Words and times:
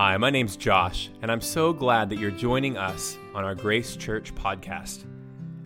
Hi, 0.00 0.16
my 0.16 0.30
name's 0.30 0.56
Josh, 0.56 1.10
and 1.22 1.32
I'm 1.32 1.40
so 1.40 1.72
glad 1.72 2.08
that 2.08 2.20
you're 2.20 2.30
joining 2.30 2.76
us 2.76 3.18
on 3.34 3.42
our 3.42 3.56
Grace 3.56 3.96
Church 3.96 4.32
podcast. 4.32 5.04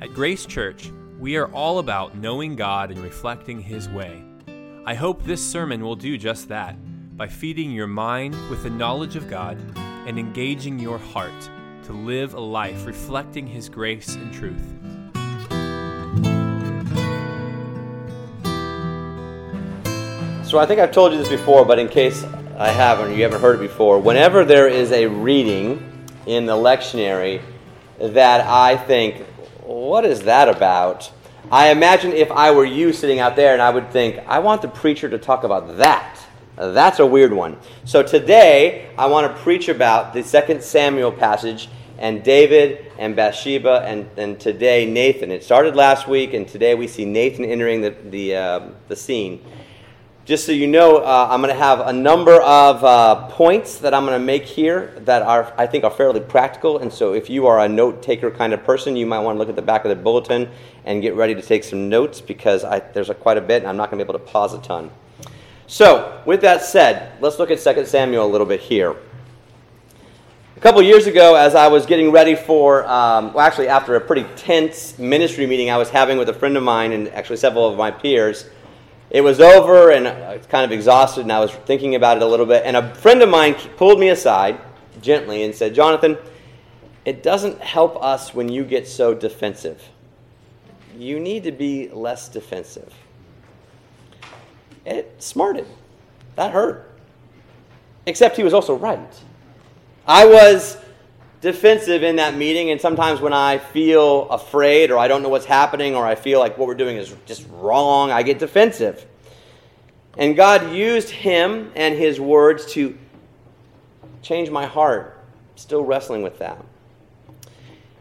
At 0.01 0.15
Grace 0.15 0.47
Church, 0.47 0.91
we 1.19 1.37
are 1.37 1.53
all 1.53 1.81
about 1.81 2.17
knowing 2.17 2.57
God 2.57 2.91
and 2.91 3.01
reflecting 3.01 3.61
His 3.61 3.91
way. 3.91 4.25
I 4.87 4.95
hope 4.95 5.23
this 5.23 5.45
sermon 5.47 5.83
will 5.83 5.97
do 5.97 6.17
just 6.17 6.49
that 6.49 6.79
by 7.15 7.29
feeding 7.29 7.73
your 7.73 7.87
mind 7.87 8.35
with 8.49 8.63
the 8.63 8.71
knowledge 8.71 9.17
of 9.17 9.29
God 9.29 9.59
and 9.77 10.19
engaging 10.19 10.79
your 10.79 10.97
heart 10.97 11.51
to 11.85 11.93
live 11.93 12.33
a 12.33 12.41
life 12.41 12.87
reflecting 12.87 13.47
His 13.47 13.69
grace 13.69 14.15
and 14.15 14.33
truth. 14.33 14.67
So 20.49 20.59
I 20.59 20.65
think 20.65 20.81
I've 20.81 20.91
told 20.91 21.13
you 21.13 21.19
this 21.19 21.29
before, 21.29 21.67
but 21.67 21.79
in 21.79 21.87
case 21.87 22.25
I 22.63 22.69
haven't 22.69 23.17
you 23.17 23.25
haven't 23.25 23.41
heard 23.41 23.57
it 23.57 23.63
before, 23.67 23.99
whenever 23.99 24.45
there 24.45 24.69
is 24.69 24.93
a 24.93 25.09
reading 25.09 26.07
in 26.27 26.47
the 26.47 26.53
lectionary 26.53 27.43
that 27.99 28.47
I 28.47 28.77
think, 28.77 29.27
what 29.65 30.05
is 30.05 30.23
that 30.23 30.49
about? 30.49 31.11
I 31.51 31.71
imagine 31.71 32.13
if 32.13 32.31
I 32.31 32.53
were 32.53 32.65
you 32.65 32.93
sitting 32.93 33.19
out 33.19 33.35
there 33.35 33.53
and 33.53 33.61
I 33.61 33.71
would 33.71 33.91
think, 33.91 34.21
I 34.29 34.39
want 34.39 34.63
the 34.63 34.69
preacher 34.69 35.09
to 35.09 35.19
talk 35.19 35.43
about 35.43 35.77
that. 35.79 36.21
That's 36.55 37.01
a 37.01 37.07
weird 37.07 37.33
one. 37.33 37.57
So 37.85 38.01
today, 38.01 38.91
I 38.97 39.07
want 39.07 39.27
to 39.27 39.43
preach 39.43 39.69
about 39.69 40.13
the 40.13 40.23
second 40.23 40.63
Samuel 40.63 41.11
passage 41.11 41.69
and 41.99 42.23
David 42.23 42.93
and 42.97 43.17
Bathsheba 43.17 43.83
and, 43.85 44.09
and 44.17 44.39
today 44.39 44.89
Nathan. 44.89 45.33
It 45.33 45.43
started 45.43 45.75
last 45.75 46.07
week, 46.07 46.33
and 46.33 46.47
today 46.47 46.77
we 46.77 46.87
see 46.87 47.07
Nathan 47.07 47.45
entering 47.45 47.81
the, 47.81 47.91
the, 48.05 48.37
uh, 48.37 48.61
the 48.87 48.95
scene 48.95 49.45
just 50.25 50.47
so 50.47 50.53
you 50.53 50.69
know, 50.69 50.99
uh, 50.99 51.29
I'm 51.31 51.41
going 51.41 51.53
to 51.53 51.61
have 51.61 51.81
a 51.81 51.93
number 51.93 52.41
of 52.43 52.85
uh, 52.85 53.27
points 53.29 53.79
that 53.79 53.93
I'm 53.93 54.07
going 54.07 54.19
to 54.19 54.25
make 54.25 54.45
here 54.45 54.95
that 55.01 55.23
are, 55.23 55.53
I 55.59 55.67
think, 55.67 55.83
are 55.83 55.91
fairly 55.91 56.21
practical. 56.21 56.79
And 56.79 56.93
so, 56.93 57.13
if 57.13 57.29
you 57.29 57.49
are 57.49 57.59
a 57.59 57.69
note 57.69 58.03
taker 58.03 58.31
kind 58.31 58.53
of 58.53 58.63
person, 58.63 58.95
you 58.95 59.05
might 59.05 59.19
want 59.19 59.35
to 59.35 59.39
look 59.41 59.49
at 59.49 59.57
the 59.57 59.63
back 59.63 59.85
of 59.85 59.89
the 59.89 60.01
bulletin 60.01 60.49
and 60.85 61.03
get 61.03 61.15
ready 61.15 61.35
to 61.35 61.43
take 61.43 61.65
some 61.65 61.89
notes 61.89 62.21
because 62.21 62.63
I, 62.63 62.79
there's 62.79 63.11
a, 63.11 63.15
quite 63.15 63.37
a 63.37 63.41
bit, 63.41 63.63
and 63.63 63.67
I'm 63.67 63.77
not 63.77 63.91
going 63.91 63.99
to 63.99 64.05
be 64.05 64.09
able 64.09 64.25
to 64.25 64.33
pause 64.33 64.55
a 64.55 64.61
ton. 64.61 64.93
So, 65.67 66.23
with 66.25 66.41
that 66.43 66.63
said, 66.63 67.21
let's 67.21 67.41
look 67.41 67.51
at 67.51 67.59
2 67.59 67.85
Samuel 67.85 68.25
a 68.25 68.31
little 68.31 68.47
bit 68.47 68.61
here. 68.61 68.95
A 70.57 70.61
couple 70.61 70.81
years 70.83 71.09
ago, 71.09 71.35
as 71.35 71.57
I 71.57 71.67
was 71.67 71.85
getting 71.85 72.13
ready 72.13 72.37
for, 72.37 72.87
um, 72.87 73.33
well, 73.33 73.45
actually, 73.45 73.67
after 73.67 73.97
a 73.97 74.01
pretty 74.01 74.25
tense 74.37 74.97
ministry 75.01 75.47
meeting 75.47 75.71
I 75.71 75.79
was 75.79 75.91
having 75.91 76.17
with 76.17 76.29
a 76.29 76.35
friend 76.35 76.57
of 76.57 76.63
mine 76.63 76.93
and 76.93 77.09
actually 77.09 77.39
several 77.39 77.69
of 77.69 77.77
my 77.77 77.91
peers 77.91 78.49
it 79.13 79.21
was 79.21 79.41
over 79.41 79.91
and 79.91 80.09
I 80.09 80.39
was 80.39 80.47
kind 80.47 80.65
of 80.65 80.73
exhausted 80.73 81.21
and 81.21 81.33
I 81.33 81.39
was 81.39 81.53
thinking 81.53 81.95
about 81.95 82.17
it 82.17 82.23
a 82.23 82.27
little 82.27 82.47
bit. 82.47 82.63
And 82.65 82.79
a 82.79 82.95
friend 82.95 83.21
of 83.21 83.29
mine 83.29 83.55
pulled 83.77 84.01
me 84.01 84.09
aside 84.09 84.59
gently 85.03 85.43
and 85.43 85.55
said, 85.55 85.75
Jonathan, 85.75 86.17
it 87.05 87.23
doesn't 87.23 87.61
help 87.61 88.03
us 88.03 88.33
when 88.33 88.49
you 88.49 88.65
get 88.65 88.89
so 88.89 89.13
defensive. 89.13 89.87
You 90.97 91.21
need 91.21 91.45
to 91.45 91.53
be 91.53 91.91
less 91.91 92.27
defensive. 92.31 92.91
It 94.87 95.15
smarted. 95.23 95.67
That 96.37 96.53
hurt. 96.53 96.91
Except 98.07 98.35
he 98.35 98.43
was 98.43 98.55
also 98.55 98.75
right. 98.75 99.21
I 100.07 100.25
was 100.25 100.79
defensive 101.43 102.05
in 102.05 102.17
that 102.17 102.37
meeting, 102.37 102.71
and 102.71 102.81
sometimes 102.81 103.21
when 103.21 103.33
I 103.33 103.59
feel 103.59 104.31
afraid 104.31 104.91
or 104.91 104.97
I 104.97 105.09
don't 105.09 105.23
know 105.23 105.29
what's 105.29 105.45
happening 105.45 105.95
or 105.95 106.07
I 106.07 106.15
feel 106.15 106.39
like 106.39 106.57
what 106.57 106.69
we're 106.69 106.75
doing 106.75 106.97
is 106.97 107.15
just 107.27 107.47
wrong, 107.51 108.11
I 108.11 108.23
get 108.23 108.39
defensive. 108.39 109.05
And 110.17 110.37
God 110.37 110.73
used 110.73 111.11
him 111.11 111.73
and 111.75 111.99
his 111.99 112.21
words 112.21 112.67
to 112.73 112.97
change 114.23 114.51
my 114.51 114.67
heart. 114.67 115.19
Still 115.57 115.85
wrestling 115.85 116.23
with 116.23 116.39
that. 116.39 116.65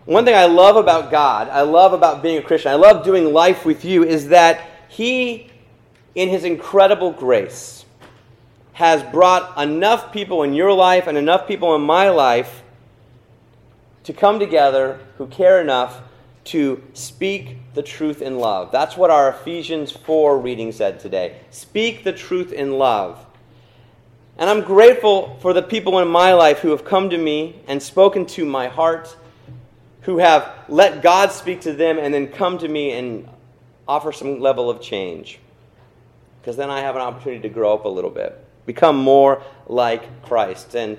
One 0.06 0.24
thing 0.24 0.35
I 0.35 0.46
love 0.46 0.75
about 0.75 1.09
God, 1.09 1.50
I 1.50 1.62
love 1.62 1.94
about 1.94 2.22
being 2.22 2.38
a 2.38 2.41
Christian, 2.41 2.72
I 2.72 2.75
love 2.75 3.03
doing 3.03 3.34
life 3.34 3.66
with 3.66 3.85
you, 3.85 4.03
is 4.03 4.30
that 4.30 4.62
He, 4.88 5.50
in 6.16 6.28
His 6.28 6.44
incredible 6.44 7.12
grace, 7.12 7.85
has 8.74 9.03
brought 9.03 9.62
enough 9.62 10.12
people 10.12 10.44
in 10.44 10.53
your 10.53 10.74
life 10.74 11.07
and 11.07 11.18
enough 11.18 11.47
people 11.47 11.75
in 11.75 11.81
my 11.81 12.09
life 12.09 12.63
to 14.03 14.13
come 14.13 14.39
together 14.39 15.00
who 15.17 15.28
care 15.28 15.62
enough 15.62 16.01
to 16.44 16.81
speak 16.94 17.57
the 17.73 17.84
truth 17.84 18.22
in 18.22 18.38
love. 18.38 18.72
That's 18.72 18.97
what 18.97 19.12
our 19.12 19.29
Ephesians 19.29 19.91
4 19.91 20.39
reading 20.39 20.72
said 20.72 21.00
today. 21.00 21.38
Speak 21.51 22.03
the 22.03 22.13
truth 22.13 22.51
in 22.51 22.78
love. 22.78 23.25
And 24.38 24.50
I'm 24.50 24.62
grateful 24.62 25.38
for 25.41 25.53
the 25.53 25.62
people 25.62 26.00
in 26.00 26.07
my 26.07 26.34
life 26.34 26.59
who 26.59 26.72
have 26.72 26.84
come 26.84 27.09
to 27.12 27.17
me 27.17 27.62
and 27.67 27.81
spoken 27.81 28.25
to 28.28 28.45
my 28.45 28.67
heart, 28.67 29.16
who 30.01 30.18
have 30.18 30.51
let 30.68 31.03
God 31.03 31.31
speak 31.31 31.62
to 31.62 31.73
them 31.73 32.00
and 32.00 32.13
then 32.13 32.28
come 32.28 32.57
to 32.57 32.68
me 32.68 32.94
and 32.94 33.28
offer 33.88 34.12
some 34.12 34.39
level 34.39 34.69
of 34.69 34.81
change. 34.81 35.39
Because 36.41 36.57
then 36.57 36.72
I 36.72 36.79
have 36.79 36.95
an 36.95 37.01
opportunity 37.01 37.41
to 37.44 37.50
grow 37.50 37.73
up 37.73 37.85
a 37.85 37.89
little 37.89 38.09
bit, 38.09 38.44
become 38.66 38.97
more 38.97 39.44
like 39.68 40.23
Christ. 40.23 40.75
And 40.75 40.97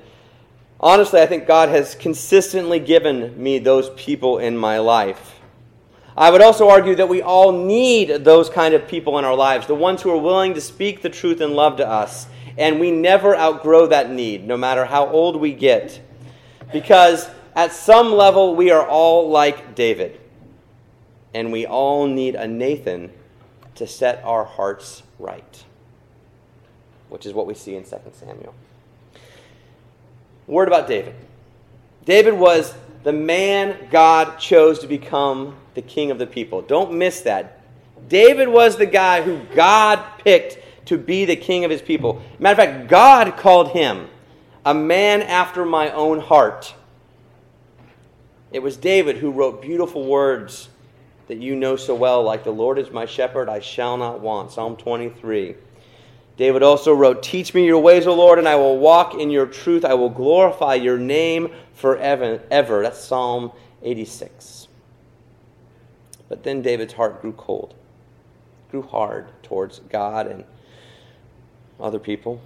honestly, 0.82 1.20
I 1.20 1.26
think 1.26 1.47
God 1.47 1.69
has 1.69 1.94
consistently 1.94 2.81
given 2.81 3.41
me 3.41 3.59
those 3.59 3.91
people 3.91 4.38
in 4.38 4.56
my 4.56 4.78
life. 4.78 5.38
I 6.16 6.31
would 6.31 6.43
also 6.43 6.69
argue 6.69 6.94
that 6.97 7.09
we 7.09 7.22
all 7.22 7.53
need 7.53 8.25
those 8.25 8.50
kind 8.50 8.75
of 8.75 8.87
people 8.87 9.19
in 9.19 9.25
our 9.25 9.34
lives, 9.34 9.66
the 9.66 9.75
ones 9.75 10.03
who 10.03 10.10
are 10.10 10.19
willing 10.19 10.54
to 10.54 10.60
speak 10.60 11.00
the 11.00 11.09
truth 11.09 11.41
in 11.41 11.54
love 11.54 11.76
to 11.78 11.88
us. 11.88 12.26
And 12.59 12.78
we 12.78 12.91
never 12.91 13.34
outgrow 13.34 13.87
that 13.87 14.10
need, 14.10 14.47
no 14.47 14.59
matter 14.59 14.84
how 14.84 15.06
old 15.06 15.37
we 15.37 15.54
get. 15.54 16.00
Because 16.70 17.31
at 17.54 17.72
some 17.72 18.12
level, 18.12 18.54
we 18.54 18.70
are 18.70 18.87
all 18.87 19.31
like 19.31 19.75
David. 19.75 20.20
And 21.32 21.50
we 21.50 21.64
all 21.64 22.06
need 22.06 22.34
a 22.34 22.47
Nathan 22.47 23.10
to 23.76 23.87
set 23.87 24.22
our 24.22 24.44
hearts 24.44 25.03
right, 25.19 25.64
which 27.09 27.25
is 27.25 27.32
what 27.32 27.47
we 27.47 27.54
see 27.54 27.75
in 27.75 27.84
2 27.84 27.97
Samuel. 28.12 28.54
Word 30.47 30.69
about 30.69 30.88
David. 30.88 31.14
David 32.04 32.34
was 32.34 32.75
the 33.04 33.12
man 33.12 33.88
God 33.91 34.38
chose 34.38 34.78
to 34.80 34.86
become 34.86 35.56
the 35.75 35.82
king 35.82 36.10
of 36.10 36.19
the 36.19 36.26
people. 36.26 36.62
Don't 36.62 36.94
miss 36.94 37.20
that. 37.22 37.60
David 38.08 38.48
was 38.48 38.76
the 38.76 38.86
guy 38.86 39.22
who 39.22 39.41
God 39.54 40.04
picked 40.19 40.58
to 40.86 40.98
be 40.98 41.25
the 41.25 41.36
king 41.36 41.64
of 41.64 41.70
his 41.70 41.82
people. 41.82 42.20
Matter 42.38 42.62
of 42.62 42.69
fact, 42.69 42.88
God 42.88 43.36
called 43.36 43.70
him 43.70 44.08
a 44.64 44.75
man 44.75 45.22
after 45.22 45.64
my 45.64 45.91
own 45.92 46.20
heart. 46.20 46.75
It 48.52 48.62
was 48.62 48.76
David 48.76 49.16
who 49.16 49.31
wrote 49.31 49.62
beautiful 49.62 50.04
words 50.04 50.69
that 51.28 51.38
you 51.38 51.56
know 51.56 51.76
so 51.76 51.94
well, 51.94 52.22
like, 52.22 52.44
The 52.44 52.50
Lord 52.50 52.78
is 52.78 52.91
my 52.91 53.06
shepherd, 53.06 53.48
I 53.48 53.60
shall 53.60 53.97
not 53.97 54.20
want. 54.20 54.52
Psalm 54.52 54.76
23. 54.76 55.54
David 56.37 56.62
also 56.62 56.93
wrote, 56.93 57.22
Teach 57.22 57.54
me 57.54 57.66
your 57.66 57.81
ways, 57.81 58.06
O 58.06 58.15
Lord, 58.15 58.38
and 58.38 58.48
I 58.48 58.56
will 58.56 58.78
walk 58.78 59.15
in 59.15 59.31
your 59.31 59.47
truth. 59.47 59.84
I 59.84 59.94
will 59.94 60.09
glorify 60.09 60.75
your 60.75 60.98
name 60.98 61.53
forever. 61.75 62.43
Ever. 62.50 62.82
That's 62.82 63.03
Psalm 63.03 63.53
86. 63.82 64.69
But 66.28 66.43
then 66.43 66.62
David's 66.62 66.94
heart 66.94 67.20
grew 67.20 67.32
cold, 67.32 67.75
grew 68.70 68.82
hard 68.82 69.28
towards 69.43 69.81
God 69.81 70.26
and 70.26 70.44
other 71.78 71.98
people. 71.98 72.41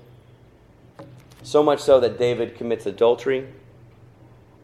So 1.45 1.63
much 1.63 1.81
so 1.81 2.01
that 2.01 2.19
David 2.19 2.57
commits 2.57 2.87
adultery. 2.87 3.47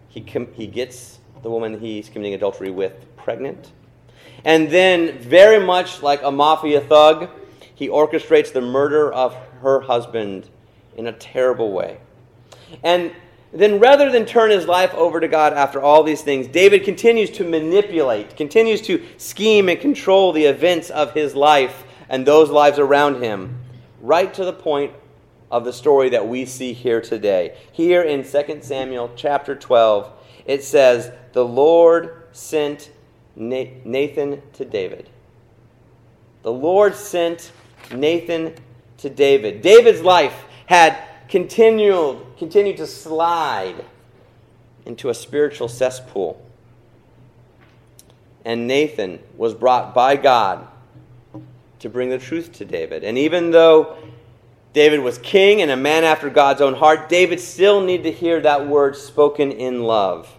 He, 0.09 0.21
com- 0.21 0.53
he 0.53 0.67
gets 0.67 1.21
the 1.43 1.51
woman 1.51 1.79
he's 1.79 2.09
committing 2.09 2.35
adultery 2.35 2.71
with 2.71 3.07
pregnant. 3.17 3.71
And 4.45 4.69
then, 4.71 5.19
very 5.19 5.65
much 5.65 6.03
like 6.03 6.23
a 6.23 6.33
mafia 6.33 6.81
thug, 6.81 7.31
he 7.75 7.89
orchestrates 7.89 8.53
the 8.53 8.61
murder 8.61 9.13
of 9.13 9.35
her 9.61 9.81
husband 9.81 10.49
in 10.97 11.07
a 11.07 11.13
terrible 11.13 11.73
way. 11.73 11.99
And 12.83 13.13
then, 13.53 13.79
rather 13.81 14.11
than 14.11 14.25
turn 14.25 14.51
his 14.51 14.67
life 14.67 14.95
over 14.95 15.21
to 15.21 15.29
God 15.29 15.53
after 15.53 15.81
all 15.81 16.03
these 16.03 16.23
things, 16.23 16.47
David 16.47 16.85
continues 16.85 17.31
to 17.33 17.45
manipulate, 17.45 18.35
continues 18.37 18.81
to 18.83 19.05
scheme 19.19 19.69
and 19.69 19.79
control 19.79 20.33
the 20.33 20.45
events 20.45 20.89
of 20.89 21.13
his 21.13 21.35
life 21.35 21.85
and 22.09 22.27
those 22.27 22.49
lives 22.49 22.79
around 22.79 23.23
him, 23.23 23.59
right 24.01 24.33
to 24.35 24.45
the 24.45 24.53
point 24.53 24.93
of 25.51 25.65
the 25.65 25.73
story 25.73 26.09
that 26.09 26.27
we 26.27 26.47
see 26.47 26.73
here 26.73 27.03
today. 27.03 27.55
Here 27.73 28.03
in 28.03 28.25
2 28.25 28.61
Samuel 28.63 29.13
chapter 29.17 29.55
12, 29.55 30.11
it 30.47 30.65
says, 30.65 31.13
The 31.35 31.45
Lord 31.45 32.25
sent 32.33 32.91
Nathan 33.37 34.43
to 34.55 34.65
David. 34.65 35.11
The 36.43 36.53
Lord 36.53 36.95
sent 36.95 37.53
Nathan 37.93 38.55
to 38.99 39.11
David. 39.11 39.63
David's 39.63 40.03
life 40.03 40.45
had 40.67 40.97
continued, 41.29 42.19
continued 42.39 42.77
to 42.79 42.87
slide 42.87 43.85
into 44.85 45.09
a 45.09 45.15
spiritual 45.15 45.69
cesspool. 45.69 46.45
And 48.45 48.67
Nathan 48.67 49.21
was 49.37 49.55
brought 49.55 49.95
by 49.95 50.17
God 50.17 50.67
to 51.79 51.89
bring 51.89 52.11
the 52.11 52.19
truth 52.19 52.53
to 52.55 52.65
David. 52.65 53.05
And 53.05 53.17
even 53.17 53.51
though 53.51 53.97
David 54.73 55.01
was 55.01 55.19
king 55.19 55.61
and 55.61 55.71
a 55.71 55.77
man 55.77 56.05
after 56.05 56.31
God's 56.31 56.61
own 56.61 56.75
heart. 56.75 57.09
David 57.09 57.41
still 57.41 57.81
needed 57.81 58.05
to 58.05 58.13
hear 58.13 58.41
that 58.41 58.67
word 58.67 58.97
spoken 58.97 59.53
in 59.53 59.83
love. 59.83 60.35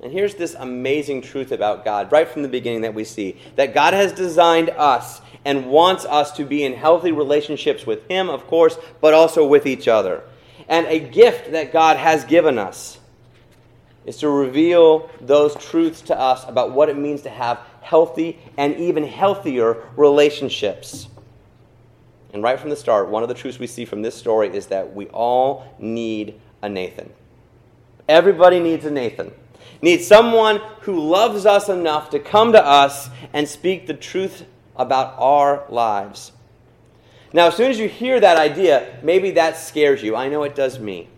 And 0.00 0.12
here's 0.12 0.36
this 0.36 0.54
amazing 0.54 1.22
truth 1.22 1.50
about 1.50 1.84
God 1.84 2.12
right 2.12 2.28
from 2.28 2.42
the 2.42 2.48
beginning 2.48 2.82
that 2.82 2.94
we 2.94 3.04
see 3.04 3.36
that 3.56 3.74
God 3.74 3.94
has 3.94 4.12
designed 4.12 4.70
us 4.70 5.20
and 5.44 5.66
wants 5.66 6.04
us 6.04 6.32
to 6.32 6.44
be 6.44 6.64
in 6.64 6.74
healthy 6.74 7.10
relationships 7.10 7.86
with 7.86 8.08
Him, 8.08 8.28
of 8.28 8.46
course, 8.46 8.78
but 9.00 9.14
also 9.14 9.46
with 9.46 9.66
each 9.66 9.88
other. 9.88 10.22
And 10.68 10.86
a 10.86 11.00
gift 11.00 11.52
that 11.52 11.72
God 11.72 11.96
has 11.96 12.24
given 12.24 12.58
us 12.58 12.98
is 14.04 14.18
to 14.18 14.28
reveal 14.28 15.10
those 15.20 15.54
truths 15.56 16.00
to 16.02 16.18
us 16.18 16.46
about 16.48 16.72
what 16.72 16.88
it 16.88 16.96
means 16.96 17.22
to 17.22 17.30
have 17.30 17.60
healthy 17.80 18.38
and 18.56 18.76
even 18.76 19.04
healthier 19.04 19.84
relationships. 19.96 21.08
And 22.32 22.42
right 22.42 22.60
from 22.60 22.70
the 22.70 22.76
start, 22.76 23.08
one 23.08 23.22
of 23.22 23.28
the 23.28 23.34
truths 23.34 23.58
we 23.58 23.66
see 23.66 23.84
from 23.84 24.02
this 24.02 24.14
story 24.14 24.54
is 24.54 24.66
that 24.66 24.94
we 24.94 25.06
all 25.08 25.74
need 25.78 26.40
a 26.62 26.68
Nathan. 26.68 27.10
Everybody 28.08 28.60
needs 28.60 28.84
a 28.84 28.90
Nathan. 28.90 29.32
Needs 29.80 30.06
someone 30.06 30.60
who 30.80 30.98
loves 30.98 31.46
us 31.46 31.68
enough 31.68 32.10
to 32.10 32.18
come 32.18 32.52
to 32.52 32.64
us 32.64 33.10
and 33.32 33.48
speak 33.48 33.86
the 33.86 33.94
truth 33.94 34.44
about 34.76 35.14
our 35.18 35.64
lives. 35.68 36.32
Now, 37.32 37.48
as 37.48 37.56
soon 37.56 37.70
as 37.70 37.78
you 37.78 37.88
hear 37.88 38.18
that 38.20 38.36
idea, 38.36 38.98
maybe 39.02 39.32
that 39.32 39.56
scares 39.56 40.02
you. 40.02 40.16
I 40.16 40.28
know 40.28 40.42
it 40.44 40.54
does 40.54 40.78
me. 40.78 41.08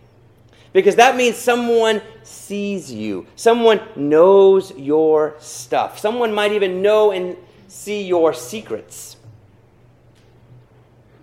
Because 0.73 0.95
that 0.95 1.15
means 1.15 1.35
someone 1.35 2.01
sees 2.23 2.91
you, 2.91 3.27
someone 3.35 3.81
knows 3.95 4.71
your 4.77 5.35
stuff, 5.39 5.99
someone 5.99 6.33
might 6.33 6.53
even 6.53 6.81
know 6.81 7.11
and 7.11 7.35
see 7.67 8.03
your 8.03 8.33
secrets. 8.33 9.17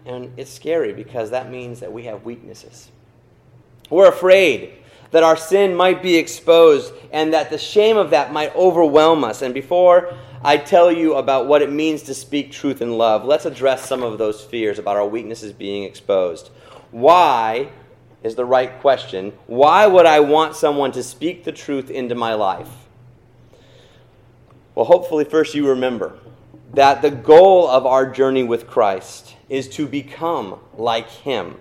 And 0.05 0.32
it's 0.37 0.52
scary 0.52 0.93
because 0.93 1.31
that 1.31 1.50
means 1.50 1.81
that 1.81 1.93
we 1.93 2.05
have 2.05 2.25
weaknesses. 2.25 2.90
We're 3.90 4.08
afraid 4.08 4.75
that 5.10 5.22
our 5.22 5.37
sin 5.37 5.75
might 5.75 6.02
be 6.02 6.16
exposed 6.16 6.93
and 7.12 7.32
that 7.32 7.50
the 7.50 7.58
shame 7.58 7.96
of 7.96 8.10
that 8.10 8.32
might 8.32 8.55
overwhelm 8.55 9.25
us. 9.25 9.43
And 9.43 9.55
before 9.55 10.14
I 10.43 10.56
tell 10.56 10.93
you 10.93 11.14
about 11.14 11.46
what 11.46 11.62
it 11.62 11.72
means 11.72 12.02
to 12.05 12.14
speak 12.14 12.52
truth 12.52 12.82
in 12.82 12.99
love, 12.99 13.25
let's 13.25 13.46
address 13.46 13.87
some 13.87 14.02
of 14.02 14.19
those 14.19 14.43
fears 14.43 14.78
about 14.78 14.96
our 14.96 15.06
weaknesses 15.06 15.52
being 15.52 15.84
exposed. 15.84 16.50
Why 16.90 17.70
is 18.22 18.34
the 18.34 18.44
right 18.44 18.81
question? 18.81 19.32
Why 19.46 19.87
would 19.87 20.06
I 20.06 20.20
want 20.20 20.56
someone 20.56 20.93
to 20.93 21.02
speak 21.02 21.44
the 21.44 21.52
truth 21.52 21.90
into 21.90 22.14
my 22.14 22.34
life? 22.34 22.70
Well, 24.75 24.84
hopefully, 24.84 25.25
first 25.25 25.54
you 25.54 25.69
remember 25.69 26.19
that 26.75 27.02
the 27.02 27.11
goal 27.11 27.66
of 27.66 27.87
our 27.87 28.08
journey 28.08 28.44
with 28.44 28.66
Christ 28.66 29.34
is 29.49 29.69
to 29.70 29.87
become 29.87 30.61
like 30.76 31.08
Him. 31.08 31.56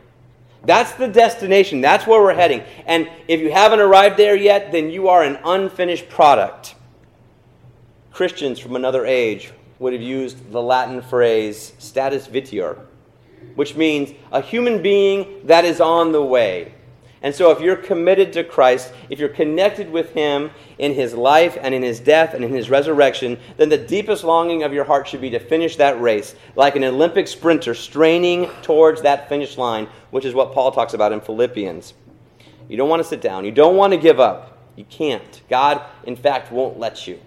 That's 0.68 0.92
the 0.96 1.08
destination. 1.08 1.80
That's 1.80 2.06
where 2.06 2.22
we're 2.22 2.34
heading. 2.34 2.62
And 2.86 3.10
if 3.30 3.40
you 3.40 3.50
haven't 3.50 3.80
arrived 3.80 4.18
there 4.18 4.36
yet, 4.36 4.74
then 4.74 4.90
you 4.90 5.08
are 5.08 5.24
an 5.24 5.40
unfinished 5.46 6.10
product. 6.10 6.75
Christians 8.12 8.60
from 8.60 8.75
another 8.75 9.06
age 9.06 9.54
would 9.80 9.94
have 9.94 10.02
used 10.02 10.52
the 10.52 10.62
Latin 10.62 11.02
phrase 11.02 11.72
status 11.78 12.28
viator, 12.28 12.86
which 13.56 13.78
means 13.78 14.12
a 14.34 14.42
human 14.42 14.81
being 14.81 15.40
that 15.46 15.64
is 15.64 15.80
on 15.80 16.12
the 16.12 16.22
way. 16.22 16.74
And 17.22 17.34
so, 17.34 17.50
if 17.52 17.60
you're 17.60 17.75
committed 17.75 18.31
to 18.34 18.44
Christ, 18.44 18.94
if 19.10 19.18
you're 19.18 19.30
connected 19.30 19.92
with 19.92 20.14
Him 20.14 20.52
in 20.78 20.94
His 20.94 21.16
life 21.16 21.58
and 21.60 21.74
in 21.74 21.81
His 21.81 22.00
death 22.00 22.36
and 22.36 22.44
in 22.44 22.54
His 22.54 22.69
resurrection, 22.69 23.40
then 23.58 23.69
the 23.69 23.78
deepest 23.78 24.24
longing 24.24 24.62
of 24.62 24.72
your 24.72 24.84
heart 24.84 25.08
should 25.08 25.22
be 25.22 25.31
to 25.31 25.40
finish 25.40 25.78
that 25.78 26.00
race 26.00 26.36
like 26.56 26.75
an 26.75 26.84
Olympic 26.84 27.28
sprinter 27.28 27.74
straining 27.74 28.50
towards 28.62 29.02
that 29.02 29.30
finish 29.30 29.58
line, 29.58 29.88
which 30.12 30.25
is 30.25 30.36
what 30.36 30.54
Paul 30.54 30.72
talks 30.72 30.94
about 30.94 31.12
in 31.12 31.19
Philippians. 31.19 31.96
You 32.69 32.78
don't 32.78 32.90
want 32.90 33.02
to 33.02 33.08
sit 33.08 33.22
down, 33.22 33.46
you 33.46 33.52
don't 33.52 33.75
want 33.75 33.94
to 33.94 33.98
give 33.98 34.19
up. 34.19 34.58
You 34.75 34.86
can't. 34.86 35.42
God, 35.50 35.81
in 36.04 36.16
fact, 36.16 36.52
won't 36.52 36.78
let 36.78 37.08
you. 37.08 37.19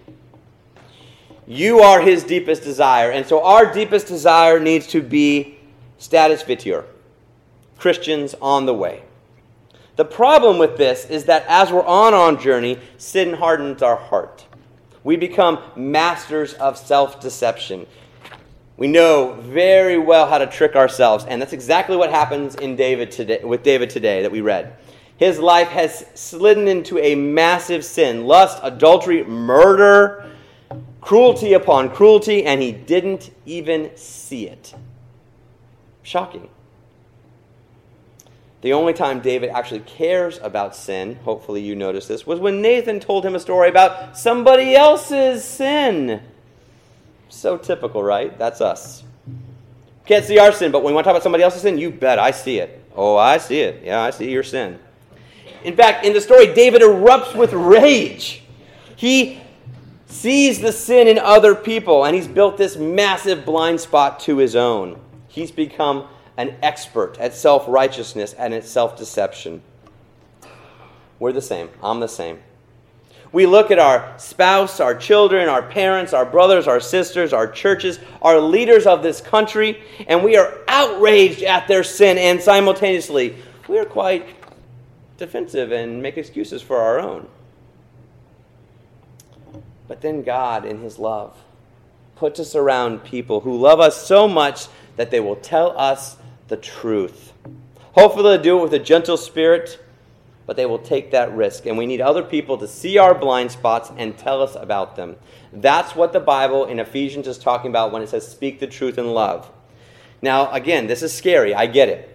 You 1.45 1.79
are 1.79 1.99
His 1.99 2.23
deepest 2.23 2.63
desire. 2.63 3.11
And 3.11 3.25
so, 3.25 3.43
our 3.43 3.73
deepest 3.73 4.07
desire 4.07 4.57
needs 4.57 4.87
to 4.87 5.01
be 5.01 5.57
status 5.97 6.41
viator 6.43 6.85
Christians 7.77 8.35
on 8.41 8.65
the 8.65 8.73
way. 8.73 9.03
The 10.01 10.05
problem 10.05 10.57
with 10.57 10.77
this 10.77 11.05
is 11.05 11.25
that 11.25 11.45
as 11.47 11.71
we're 11.71 11.85
on 11.85 12.15
our 12.15 12.33
journey, 12.33 12.79
sin 12.97 13.33
hardens 13.33 13.83
our 13.83 13.97
heart. 13.97 14.43
We 15.03 15.15
become 15.15 15.59
masters 15.75 16.55
of 16.55 16.75
self 16.75 17.19
deception. 17.19 17.85
We 18.77 18.87
know 18.87 19.33
very 19.33 19.99
well 19.99 20.27
how 20.27 20.39
to 20.39 20.47
trick 20.47 20.75
ourselves, 20.75 21.25
and 21.25 21.39
that's 21.39 21.53
exactly 21.53 21.97
what 21.97 22.09
happens 22.09 22.55
in 22.55 22.75
David 22.75 23.11
today, 23.11 23.41
with 23.43 23.61
David 23.61 23.91
today 23.91 24.23
that 24.23 24.31
we 24.31 24.41
read. 24.41 24.75
His 25.17 25.37
life 25.37 25.67
has 25.67 26.03
slidden 26.15 26.67
into 26.67 26.97
a 26.97 27.13
massive 27.13 27.85
sin 27.85 28.25
lust, 28.25 28.59
adultery, 28.63 29.23
murder, 29.23 30.31
cruelty 30.99 31.53
upon 31.53 31.91
cruelty, 31.91 32.43
and 32.43 32.59
he 32.59 32.71
didn't 32.71 33.29
even 33.45 33.95
see 33.95 34.47
it. 34.47 34.73
Shocking. 36.01 36.49
The 38.61 38.73
only 38.73 38.93
time 38.93 39.21
David 39.21 39.49
actually 39.49 39.79
cares 39.79 40.39
about 40.43 40.75
sin, 40.75 41.15
hopefully 41.23 41.61
you 41.61 41.75
notice 41.75 42.07
this, 42.07 42.27
was 42.27 42.39
when 42.39 42.61
Nathan 42.61 42.99
told 42.99 43.25
him 43.25 43.33
a 43.33 43.39
story 43.39 43.69
about 43.69 44.17
somebody 44.17 44.75
else's 44.75 45.43
sin. 45.43 46.21
So 47.29 47.57
typical, 47.57 48.03
right? 48.03 48.37
That's 48.37 48.61
us. 48.61 49.03
Can't 50.05 50.25
see 50.25 50.37
our 50.37 50.51
sin, 50.51 50.71
but 50.71 50.83
when 50.83 50.91
we 50.91 50.95
want 50.95 51.05
to 51.05 51.07
talk 51.07 51.15
about 51.15 51.23
somebody 51.23 51.43
else's 51.43 51.63
sin, 51.63 51.77
you 51.77 51.89
bet 51.89 52.19
I 52.19 52.31
see 52.31 52.59
it. 52.59 52.83
Oh, 52.95 53.17
I 53.17 53.37
see 53.37 53.61
it. 53.61 53.83
Yeah, 53.83 54.01
I 54.01 54.11
see 54.11 54.29
your 54.29 54.43
sin. 54.43 54.77
In 55.63 55.75
fact, 55.75 56.05
in 56.05 56.13
the 56.13 56.21
story, 56.21 56.53
David 56.53 56.81
erupts 56.81 57.35
with 57.35 57.53
rage. 57.53 58.43
He 58.95 59.41
sees 60.05 60.59
the 60.59 60.71
sin 60.71 61.07
in 61.07 61.17
other 61.17 61.55
people, 61.55 62.05
and 62.05 62.15
he's 62.15 62.27
built 62.27 62.57
this 62.57 62.75
massive 62.75 63.45
blind 63.45 63.79
spot 63.79 64.19
to 64.21 64.37
his 64.37 64.55
own. 64.55 64.99
He's 65.27 65.51
become 65.51 66.07
an 66.37 66.55
expert 66.61 67.17
at 67.19 67.33
self 67.33 67.65
righteousness 67.67 68.33
and 68.33 68.53
at 68.53 68.65
self 68.65 68.97
deception. 68.97 69.61
We're 71.19 71.33
the 71.33 71.41
same. 71.41 71.69
I'm 71.83 71.99
the 71.99 72.07
same. 72.07 72.39
We 73.31 73.45
look 73.45 73.71
at 73.71 73.79
our 73.79 74.13
spouse, 74.17 74.81
our 74.81 74.93
children, 74.93 75.47
our 75.47 75.61
parents, 75.61 76.11
our 76.11 76.25
brothers, 76.25 76.67
our 76.67 76.81
sisters, 76.81 77.31
our 77.31 77.47
churches, 77.47 77.99
our 78.21 78.39
leaders 78.39 78.85
of 78.85 79.03
this 79.03 79.21
country, 79.21 79.81
and 80.07 80.21
we 80.23 80.35
are 80.35 80.57
outraged 80.67 81.43
at 81.43 81.67
their 81.67 81.83
sin, 81.83 82.17
and 82.17 82.41
simultaneously, 82.41 83.37
we 83.69 83.79
are 83.79 83.85
quite 83.85 84.25
defensive 85.17 85.71
and 85.71 86.01
make 86.01 86.17
excuses 86.17 86.61
for 86.61 86.77
our 86.77 86.99
own. 86.99 87.27
But 89.87 90.01
then 90.01 90.23
God, 90.23 90.65
in 90.65 90.79
His 90.79 90.99
love, 90.99 91.37
puts 92.17 92.39
us 92.39 92.53
around 92.53 93.03
people 93.03 93.39
who 93.39 93.57
love 93.57 93.79
us 93.79 94.05
so 94.05 94.27
much 94.27 94.67
that 94.97 95.09
they 95.09 95.19
will 95.19 95.37
tell 95.37 95.77
us 95.77 96.17
the 96.51 96.57
truth. 96.57 97.33
Hopefully, 97.93 98.23
they'll 98.23 98.43
do 98.43 98.59
it 98.59 98.61
with 98.61 98.73
a 98.75 98.79
gentle 98.79 99.17
spirit, 99.17 99.83
but 100.45 100.55
they 100.55 100.67
will 100.67 100.77
take 100.77 101.09
that 101.11 101.33
risk. 101.33 101.65
And 101.65 101.77
we 101.77 101.87
need 101.87 102.01
other 102.01 102.21
people 102.21 102.57
to 102.59 102.67
see 102.67 102.99
our 102.99 103.15
blind 103.15 103.51
spots 103.51 103.89
and 103.97 104.15
tell 104.15 104.43
us 104.43 104.55
about 104.55 104.95
them. 104.95 105.15
That's 105.51 105.95
what 105.95 106.13
the 106.13 106.19
Bible 106.19 106.65
in 106.65 106.79
Ephesians 106.79 107.27
is 107.27 107.39
talking 107.39 107.71
about 107.71 107.91
when 107.91 108.01
it 108.01 108.09
says, 108.09 108.27
speak 108.27 108.59
the 108.59 108.67
truth 108.67 108.97
in 108.99 109.07
love. 109.07 109.49
Now, 110.21 110.51
again, 110.51 110.87
this 110.87 111.01
is 111.01 111.11
scary. 111.11 111.55
I 111.55 111.65
get 111.65 111.89
it. 111.89 112.07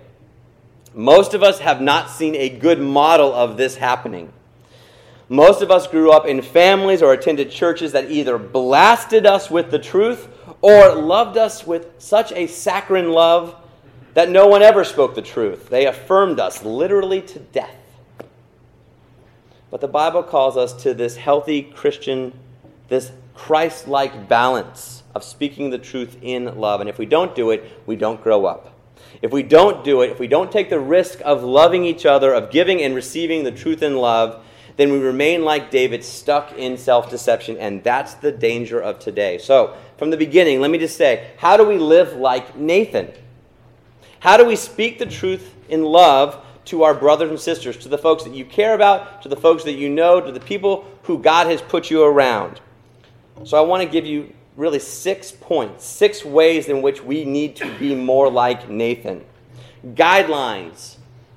Most 0.94 1.34
of 1.34 1.42
us 1.42 1.58
have 1.58 1.80
not 1.80 2.10
seen 2.10 2.34
a 2.36 2.48
good 2.48 2.80
model 2.80 3.34
of 3.34 3.56
this 3.56 3.76
happening. 3.76 4.32
Most 5.28 5.60
of 5.60 5.70
us 5.70 5.86
grew 5.86 6.12
up 6.12 6.26
in 6.26 6.40
families 6.40 7.02
or 7.02 7.12
attended 7.12 7.50
churches 7.50 7.92
that 7.92 8.10
either 8.10 8.38
blasted 8.38 9.26
us 9.26 9.50
with 9.50 9.70
the 9.70 9.78
truth 9.78 10.28
or 10.60 10.94
loved 10.94 11.36
us 11.36 11.66
with 11.66 11.88
such 11.98 12.32
a 12.32 12.46
saccharine 12.46 13.10
love 13.10 13.56
that 14.16 14.30
no 14.30 14.46
one 14.46 14.62
ever 14.62 14.82
spoke 14.82 15.14
the 15.14 15.20
truth. 15.20 15.68
They 15.68 15.84
affirmed 15.84 16.40
us 16.40 16.64
literally 16.64 17.20
to 17.20 17.38
death. 17.38 17.76
But 19.70 19.82
the 19.82 19.88
Bible 19.88 20.22
calls 20.22 20.56
us 20.56 20.72
to 20.84 20.94
this 20.94 21.16
healthy 21.16 21.62
Christian, 21.62 22.32
this 22.88 23.12
Christ 23.34 23.88
like 23.88 24.26
balance 24.26 25.02
of 25.14 25.22
speaking 25.22 25.68
the 25.68 25.76
truth 25.76 26.16
in 26.22 26.58
love. 26.58 26.80
And 26.80 26.88
if 26.88 26.96
we 26.96 27.04
don't 27.04 27.34
do 27.34 27.50
it, 27.50 27.70
we 27.84 27.94
don't 27.94 28.22
grow 28.22 28.46
up. 28.46 28.72
If 29.20 29.32
we 29.32 29.42
don't 29.42 29.84
do 29.84 30.00
it, 30.00 30.12
if 30.12 30.18
we 30.18 30.28
don't 30.28 30.50
take 30.50 30.70
the 30.70 30.80
risk 30.80 31.20
of 31.22 31.44
loving 31.44 31.84
each 31.84 32.06
other, 32.06 32.32
of 32.32 32.50
giving 32.50 32.80
and 32.80 32.94
receiving 32.94 33.44
the 33.44 33.52
truth 33.52 33.82
in 33.82 33.96
love, 33.96 34.42
then 34.78 34.92
we 34.92 34.98
remain 34.98 35.44
like 35.44 35.70
David, 35.70 36.02
stuck 36.02 36.56
in 36.56 36.78
self 36.78 37.10
deception. 37.10 37.58
And 37.58 37.84
that's 37.84 38.14
the 38.14 38.32
danger 38.32 38.80
of 38.80 38.98
today. 38.98 39.36
So, 39.36 39.76
from 39.98 40.08
the 40.08 40.16
beginning, 40.16 40.62
let 40.62 40.70
me 40.70 40.78
just 40.78 40.96
say 40.96 41.32
how 41.36 41.58
do 41.58 41.64
we 41.64 41.76
live 41.76 42.14
like 42.14 42.56
Nathan? 42.56 43.12
How 44.26 44.36
do 44.36 44.44
we 44.44 44.56
speak 44.56 44.98
the 44.98 45.06
truth 45.06 45.54
in 45.68 45.84
love 45.84 46.44
to 46.64 46.82
our 46.82 46.94
brothers 46.94 47.30
and 47.30 47.38
sisters, 47.38 47.76
to 47.76 47.88
the 47.88 47.96
folks 47.96 48.24
that 48.24 48.34
you 48.34 48.44
care 48.44 48.74
about, 48.74 49.22
to 49.22 49.28
the 49.28 49.36
folks 49.36 49.62
that 49.62 49.74
you 49.74 49.88
know, 49.88 50.20
to 50.20 50.32
the 50.32 50.40
people 50.40 50.84
who 51.04 51.18
God 51.18 51.46
has 51.46 51.62
put 51.62 51.92
you 51.92 52.02
around? 52.02 52.60
So 53.44 53.56
I 53.56 53.60
want 53.60 53.84
to 53.84 53.88
give 53.88 54.04
you 54.04 54.34
really 54.56 54.80
six 54.80 55.30
points, 55.30 55.84
six 55.84 56.24
ways 56.24 56.68
in 56.68 56.82
which 56.82 57.04
we 57.04 57.24
need 57.24 57.54
to 57.54 57.72
be 57.78 57.94
more 57.94 58.28
like 58.28 58.68
Nathan. 58.68 59.24
guidelines 59.94 60.96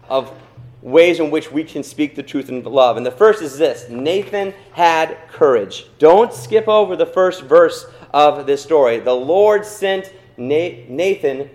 of 0.10 0.34
ways 0.82 1.20
in 1.20 1.30
which 1.30 1.52
we 1.52 1.64
can 1.64 1.84
speak 1.84 2.16
the 2.16 2.24
truth 2.24 2.50
in 2.50 2.64
love. 2.64 2.98
And 2.98 3.06
the 3.06 3.12
first 3.12 3.44
is 3.44 3.56
this 3.56 3.88
Nathan 3.88 4.52
had 4.74 5.16
courage. 5.28 5.86
Don't 6.00 6.34
skip 6.34 6.68
over 6.68 6.96
the 6.96 7.06
first 7.06 7.44
verse 7.44 7.86
of 8.16 8.48
this 8.48 8.64
story. 8.64 8.98
The 9.00 9.14
Lord 9.14 9.64
sent 9.64 10.12
Nathan 10.38 11.52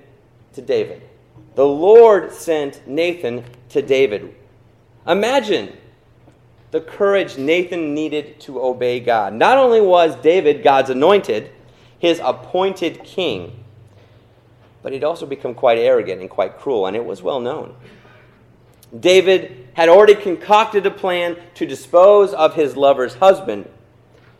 to 0.53 0.62
David. 0.62 1.04
The 1.55 1.67
Lord 1.67 2.33
sent 2.33 2.87
Nathan 2.87 3.45
to 3.71 3.83
David. 3.83 4.35
Imagine 5.07 5.77
the 6.71 6.81
courage 6.81 7.39
Nathan 7.39 7.95
needed 7.95 8.41
to 8.41 8.61
obey 8.61 8.99
God. 8.99 9.33
Not 9.33 9.59
only 9.59 9.81
was 9.81 10.17
David 10.17 10.65
God's 10.65 10.91
anointed, 10.91 11.51
his 11.99 12.21
appointed 12.23 13.05
king, 13.05 13.65
but 14.83 14.93
he'd 14.93 15.05
also 15.05 15.25
become 15.25 15.55
quite 15.55 15.79
arrogant 15.79 16.21
and 16.21 16.29
quite 16.29 16.59
cruel, 16.59 16.87
and 16.87 16.97
it 16.97 17.05
was 17.05 17.23
well 17.23 17.41
known. 17.41 17.77
David 18.99 19.69
had 19.75 19.89
already 19.89 20.15
concocted 20.15 20.85
a 20.87 20.91
plan 20.91 21.37
to 21.55 21.67
dispose 21.67 22.33
of 22.33 22.55
his 22.55 22.77
lover's 22.77 23.15
husband. 23.15 23.69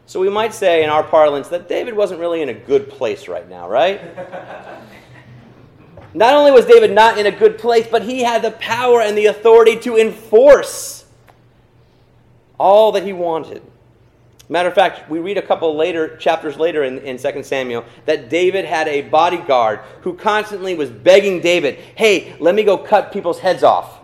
So 0.06 0.21
we 0.21 0.28
might 0.28 0.52
say 0.52 0.85
in 0.85 0.90
our 0.90 1.02
parlance 1.02 1.49
that 1.49 1.68
David 1.68 1.94
wasn't 1.94 2.21
really 2.21 2.42
in 2.42 2.49
a 2.49 2.54
good 2.54 2.90
place 2.90 3.28
right 3.28 3.49
now, 3.49 3.68
right? 3.68 4.00
not 6.14 6.35
only 6.35 6.52
was 6.52 6.64
David 6.64 6.92
not 6.92 7.18
in 7.18 7.26
a 7.26 7.30
good 7.30 7.59
place, 7.59 7.87
but 7.90 8.02
he 8.02 8.23
had 8.23 8.42
the 8.42 8.52
power 8.52 9.00
and 9.00 9.18
the 9.18 9.26
authority 9.26 9.76
to 9.80 9.97
enforce 9.97 11.04
all 12.59 12.92
that 12.92 13.02
he 13.02 13.12
wanted. 13.12 13.62
Matter 14.49 14.68
of 14.68 14.75
fact, 14.75 15.11
we 15.11 15.18
read 15.18 15.38
a 15.38 15.42
couple 15.42 15.75
later 15.75 16.16
chapters 16.16 16.56
later 16.56 16.85
in, 16.85 16.99
in 16.99 17.16
2 17.16 17.42
Samuel 17.42 17.85
that 18.04 18.28
David 18.28 18.64
had 18.64 18.87
a 18.88 19.02
bodyguard 19.02 19.80
who 20.02 20.14
constantly 20.14 20.75
was 20.75 20.90
begging 20.90 21.40
David, 21.40 21.76
hey, 21.97 22.37
let 22.38 22.54
me 22.54 22.62
go 22.62 22.76
cut 22.76 23.11
people's 23.11 23.40
heads 23.40 23.62
off. 23.62 24.00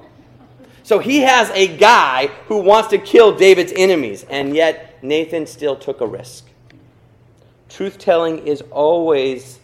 So 0.83 0.99
he 0.99 1.21
has 1.21 1.51
a 1.51 1.77
guy 1.77 2.29
who 2.47 2.59
wants 2.59 2.89
to 2.89 2.99
kill 2.99 3.37
David's 3.37 3.73
enemies, 3.77 4.25
and 4.29 4.57
yet 4.57 4.99
Nathan 5.05 5.47
still 5.47 5.77
took 5.77 6.01
a 6.01 6.07
risk. 6.07 6.47
Truth 7.69 7.99
telling 7.99 8.47
is 8.47 8.63
always 8.71 9.61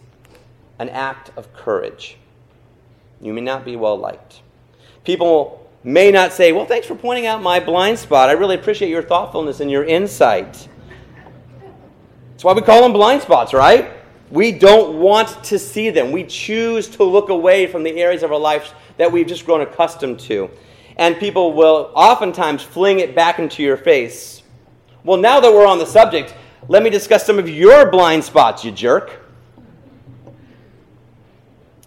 an 0.79 0.89
act 0.89 1.31
of 1.35 1.51
courage. 1.53 2.17
You 3.21 3.33
may 3.33 3.41
not 3.41 3.65
be 3.65 3.75
well 3.75 3.97
liked. 3.97 4.41
People 5.03 5.69
may 5.83 6.11
not 6.11 6.33
say, 6.33 6.51
Well, 6.51 6.65
thanks 6.65 6.87
for 6.87 6.95
pointing 6.95 7.25
out 7.25 7.41
my 7.41 7.59
blind 7.59 7.99
spot. 7.99 8.29
I 8.29 8.33
really 8.33 8.55
appreciate 8.55 8.89
your 8.89 9.03
thoughtfulness 9.03 9.59
and 9.59 9.71
your 9.71 9.83
insight. 9.83 10.67
That's 12.31 12.43
why 12.43 12.53
we 12.53 12.61
call 12.61 12.83
them 12.83 12.93
blind 12.93 13.23
spots, 13.23 13.53
right? 13.53 13.91
We 14.29 14.51
don't 14.51 14.99
want 14.99 15.43
to 15.45 15.57
see 15.57 15.89
them. 15.89 16.11
We 16.11 16.25
choose 16.25 16.87
to 16.89 17.03
look 17.03 17.29
away 17.29 17.65
from 17.67 17.83
the 17.83 17.91
areas 17.99 18.23
of 18.23 18.31
our 18.31 18.39
lives 18.39 18.73
that 18.97 19.11
we've 19.11 19.25
just 19.25 19.45
grown 19.45 19.61
accustomed 19.61 20.19
to 20.21 20.49
and 20.97 21.17
people 21.17 21.53
will 21.53 21.91
oftentimes 21.93 22.63
fling 22.63 22.99
it 22.99 23.15
back 23.15 23.39
into 23.39 23.63
your 23.63 23.77
face. 23.77 24.41
Well, 25.03 25.17
now 25.17 25.39
that 25.39 25.51
we're 25.51 25.67
on 25.67 25.77
the 25.77 25.85
subject, 25.85 26.35
let 26.67 26.83
me 26.83 26.89
discuss 26.89 27.25
some 27.25 27.39
of 27.39 27.47
your 27.47 27.89
blind 27.89 28.23
spots, 28.23 28.65
you 28.65 28.71
jerk. 28.71 29.21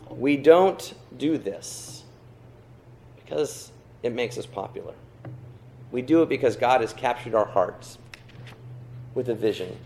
We 0.09 0.37
don't 0.37 0.95
do 1.21 1.39
this 1.39 2.03
because 3.17 3.71
it 4.03 4.13
makes 4.13 4.37
us 4.39 4.47
popular. 4.47 4.95
We 5.93 6.03
do 6.03 6.23
it 6.23 6.29
because 6.29 6.57
God 6.57 6.81
has 6.81 6.93
captured 6.93 7.35
our 7.35 7.45
hearts 7.45 7.99
with 9.15 9.29
a 9.29 9.35
vision, 9.35 9.77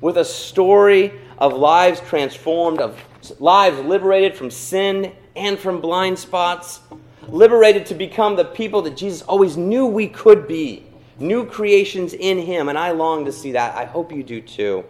with 0.00 0.18
a 0.18 0.24
story 0.24 1.12
of 1.38 1.54
lives 1.54 2.00
transformed, 2.00 2.80
of 2.80 3.00
lives 3.40 3.78
liberated 3.80 4.36
from 4.36 4.50
sin 4.50 5.12
and 5.34 5.58
from 5.58 5.80
blind 5.80 6.18
spots, 6.18 6.80
liberated 7.28 7.86
to 7.86 7.94
become 7.94 8.36
the 8.36 8.44
people 8.44 8.82
that 8.82 8.96
Jesus 8.96 9.22
always 9.22 9.56
knew 9.56 9.86
we 9.86 10.08
could 10.08 10.46
be. 10.46 10.84
New 11.18 11.46
creations 11.46 12.14
in 12.14 12.38
Him, 12.38 12.68
and 12.68 12.76
I 12.76 12.90
long 12.90 13.24
to 13.24 13.32
see 13.32 13.52
that. 13.52 13.76
I 13.76 13.84
hope 13.84 14.12
you 14.12 14.22
do 14.22 14.40
too. 14.40 14.84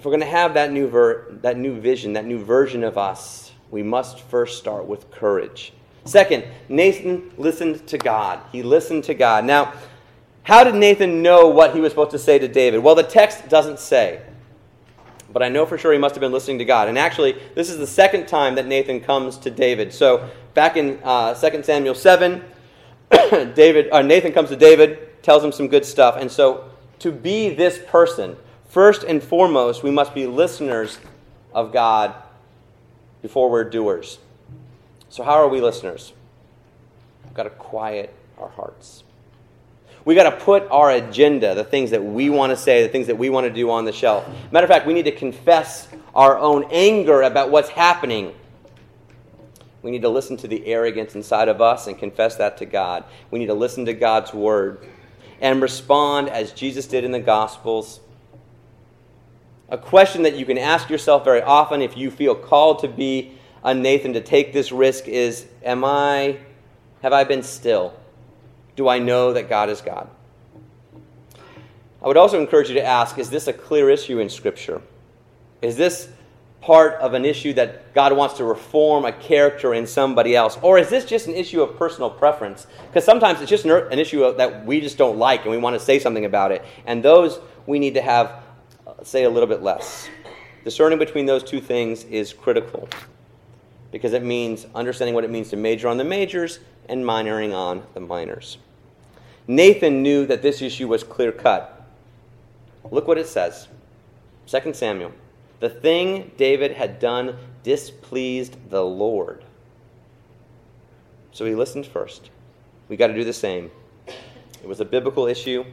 If 0.00 0.06
we're 0.06 0.12
going 0.12 0.20
to 0.20 0.26
have 0.28 0.54
that 0.54 0.72
new, 0.72 0.88
ver- 0.88 1.26
that 1.42 1.58
new 1.58 1.78
vision, 1.78 2.14
that 2.14 2.24
new 2.24 2.42
version 2.42 2.84
of 2.84 2.96
us, 2.96 3.52
we 3.70 3.82
must 3.82 4.20
first 4.20 4.56
start 4.56 4.86
with 4.86 5.10
courage. 5.10 5.74
Second, 6.06 6.44
Nathan 6.70 7.30
listened 7.36 7.86
to 7.88 7.98
God. 7.98 8.40
He 8.50 8.62
listened 8.62 9.04
to 9.04 9.14
God. 9.14 9.44
Now, 9.44 9.74
how 10.42 10.64
did 10.64 10.74
Nathan 10.74 11.20
know 11.20 11.48
what 11.48 11.74
he 11.74 11.82
was 11.82 11.92
supposed 11.92 12.12
to 12.12 12.18
say 12.18 12.38
to 12.38 12.48
David? 12.48 12.78
Well, 12.78 12.94
the 12.94 13.02
text 13.02 13.50
doesn't 13.50 13.78
say 13.78 14.22
but 15.32 15.42
I 15.42 15.50
know 15.50 15.66
for 15.66 15.76
sure 15.76 15.92
he 15.92 15.98
must 15.98 16.14
have 16.14 16.20
been 16.20 16.32
listening 16.32 16.58
to 16.60 16.64
God. 16.64 16.88
And 16.88 16.98
actually, 16.98 17.36
this 17.54 17.68
is 17.68 17.76
the 17.76 17.86
second 17.86 18.26
time 18.26 18.54
that 18.54 18.66
Nathan 18.66 19.00
comes 19.00 19.36
to 19.38 19.50
David. 19.50 19.92
So 19.92 20.28
back 20.54 20.78
in 20.78 20.98
uh, 21.04 21.34
2 21.34 21.62
Samuel 21.62 21.94
7, 21.94 22.42
David, 23.54 23.90
uh, 23.92 24.02
Nathan 24.02 24.32
comes 24.32 24.48
to 24.48 24.56
David, 24.56 25.22
tells 25.22 25.44
him 25.44 25.52
some 25.52 25.68
good 25.68 25.84
stuff. 25.84 26.16
And 26.18 26.32
so 26.32 26.70
to 27.00 27.12
be 27.12 27.54
this 27.54 27.78
person, 27.86 28.36
first 28.70 29.02
and 29.02 29.22
foremost, 29.22 29.82
we 29.82 29.90
must 29.90 30.14
be 30.14 30.26
listeners 30.26 30.98
of 31.52 31.72
God 31.72 32.14
before 33.20 33.50
we're 33.50 33.64
doers. 33.64 34.18
So, 35.10 35.22
how 35.22 35.34
are 35.34 35.48
we 35.48 35.60
listeners? 35.60 36.12
We've 37.24 37.34
got 37.34 37.42
to 37.42 37.50
quiet 37.50 38.14
our 38.38 38.48
hearts. 38.48 39.04
We've 40.04 40.16
got 40.16 40.30
to 40.30 40.44
put 40.44 40.66
our 40.70 40.90
agenda, 40.90 41.54
the 41.54 41.64
things 41.64 41.90
that 41.90 42.02
we 42.02 42.30
want 42.30 42.50
to 42.50 42.56
say, 42.56 42.82
the 42.82 42.88
things 42.88 43.08
that 43.08 43.18
we 43.18 43.28
want 43.28 43.46
to 43.46 43.52
do 43.52 43.70
on 43.70 43.84
the 43.84 43.92
shelf. 43.92 44.26
Matter 44.50 44.64
of 44.64 44.70
fact, 44.70 44.86
we 44.86 44.94
need 44.94 45.04
to 45.04 45.12
confess 45.12 45.88
our 46.14 46.38
own 46.38 46.64
anger 46.70 47.22
about 47.22 47.50
what's 47.50 47.68
happening. 47.68 48.34
We 49.82 49.90
need 49.90 50.02
to 50.02 50.08
listen 50.08 50.36
to 50.38 50.48
the 50.48 50.66
arrogance 50.66 51.14
inside 51.14 51.48
of 51.48 51.60
us 51.60 51.86
and 51.86 51.98
confess 51.98 52.36
that 52.36 52.58
to 52.58 52.66
God. 52.66 53.04
We 53.30 53.38
need 53.38 53.46
to 53.46 53.54
listen 53.54 53.84
to 53.86 53.94
God's 53.94 54.32
word 54.32 54.86
and 55.40 55.60
respond 55.60 56.28
as 56.28 56.52
Jesus 56.52 56.86
did 56.86 57.04
in 57.04 57.12
the 57.12 57.20
Gospels. 57.20 58.00
A 59.70 59.78
question 59.78 60.22
that 60.22 60.34
you 60.36 60.44
can 60.44 60.58
ask 60.58 60.90
yourself 60.90 61.24
very 61.24 61.42
often 61.42 61.80
if 61.80 61.96
you 61.96 62.10
feel 62.10 62.34
called 62.34 62.80
to 62.80 62.88
be 62.88 63.32
a 63.62 63.72
Nathan 63.72 64.12
to 64.14 64.20
take 64.20 64.52
this 64.52 64.72
risk 64.72 65.06
is 65.08 65.46
Am 65.62 65.84
I, 65.84 66.38
have 67.02 67.12
I 67.12 67.24
been 67.24 67.42
still? 67.42 67.94
do 68.80 68.88
I 68.88 68.98
know 68.98 69.34
that 69.34 69.48
God 69.48 69.68
is 69.68 69.82
God? 69.82 70.08
I 72.02 72.08
would 72.08 72.16
also 72.16 72.40
encourage 72.40 72.68
you 72.68 72.74
to 72.76 72.84
ask 72.84 73.18
is 73.18 73.28
this 73.28 73.46
a 73.46 73.52
clear 73.52 73.90
issue 73.90 74.18
in 74.20 74.30
Scripture? 74.30 74.80
Is 75.60 75.76
this 75.76 76.08
part 76.62 76.94
of 76.94 77.12
an 77.12 77.26
issue 77.26 77.52
that 77.54 77.92
God 77.94 78.14
wants 78.14 78.36
to 78.38 78.44
reform 78.44 79.04
a 79.04 79.12
character 79.12 79.74
in 79.74 79.86
somebody 79.86 80.34
else? 80.34 80.58
Or 80.62 80.78
is 80.78 80.88
this 80.88 81.04
just 81.04 81.26
an 81.26 81.34
issue 81.34 81.60
of 81.62 81.76
personal 81.76 82.08
preference? 82.08 82.66
Because 82.86 83.04
sometimes 83.04 83.42
it's 83.42 83.50
just 83.50 83.66
an 83.66 83.98
issue 83.98 84.34
that 84.34 84.64
we 84.64 84.80
just 84.80 84.96
don't 84.96 85.18
like 85.18 85.42
and 85.42 85.50
we 85.50 85.58
want 85.58 85.78
to 85.78 85.84
say 85.84 85.98
something 85.98 86.24
about 86.24 86.52
it. 86.52 86.64
And 86.86 87.02
those 87.02 87.38
we 87.66 87.78
need 87.78 87.94
to 87.94 88.02
have, 88.02 88.42
say, 89.02 89.24
a 89.24 89.30
little 89.30 89.48
bit 89.48 89.62
less. 89.62 90.08
Discerning 90.64 90.98
between 90.98 91.26
those 91.26 91.42
two 91.42 91.60
things 91.60 92.04
is 92.04 92.32
critical 92.32 92.88
because 93.92 94.12
it 94.12 94.22
means 94.22 94.66
understanding 94.74 95.14
what 95.14 95.24
it 95.24 95.30
means 95.30 95.50
to 95.50 95.56
major 95.56 95.88
on 95.88 95.96
the 95.96 96.04
majors 96.04 96.60
and 96.88 97.04
minoring 97.04 97.54
on 97.54 97.82
the 97.94 98.00
minors. 98.00 98.58
Nathan 99.46 100.02
knew 100.02 100.26
that 100.26 100.42
this 100.42 100.62
issue 100.62 100.86
was 100.86 101.02
clear 101.02 101.32
cut. 101.32 101.86
Look 102.90 103.08
what 103.08 103.18
it 103.18 103.26
says 103.26 103.68
2 104.46 104.74
Samuel. 104.74 105.12
The 105.60 105.68
thing 105.68 106.30
David 106.36 106.72
had 106.72 106.98
done 106.98 107.36
displeased 107.62 108.56
the 108.70 108.84
Lord. 108.84 109.44
So 111.32 111.44
he 111.44 111.54
listened 111.54 111.86
first. 111.86 112.30
We 112.88 112.96
got 112.96 113.08
to 113.08 113.14
do 113.14 113.24
the 113.24 113.32
same. 113.32 113.70
It 114.06 114.66
was 114.66 114.80
a 114.80 114.84
biblical 114.84 115.26
issue, 115.26 115.64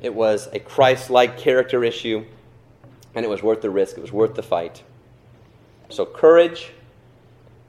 it 0.00 0.14
was 0.14 0.48
a 0.52 0.58
Christ 0.58 1.10
like 1.10 1.38
character 1.38 1.84
issue, 1.84 2.24
and 3.14 3.24
it 3.24 3.28
was 3.28 3.42
worth 3.42 3.60
the 3.60 3.70
risk. 3.70 3.98
It 3.98 4.00
was 4.00 4.12
worth 4.12 4.34
the 4.34 4.42
fight. 4.42 4.82
So, 5.88 6.06
courage, 6.06 6.72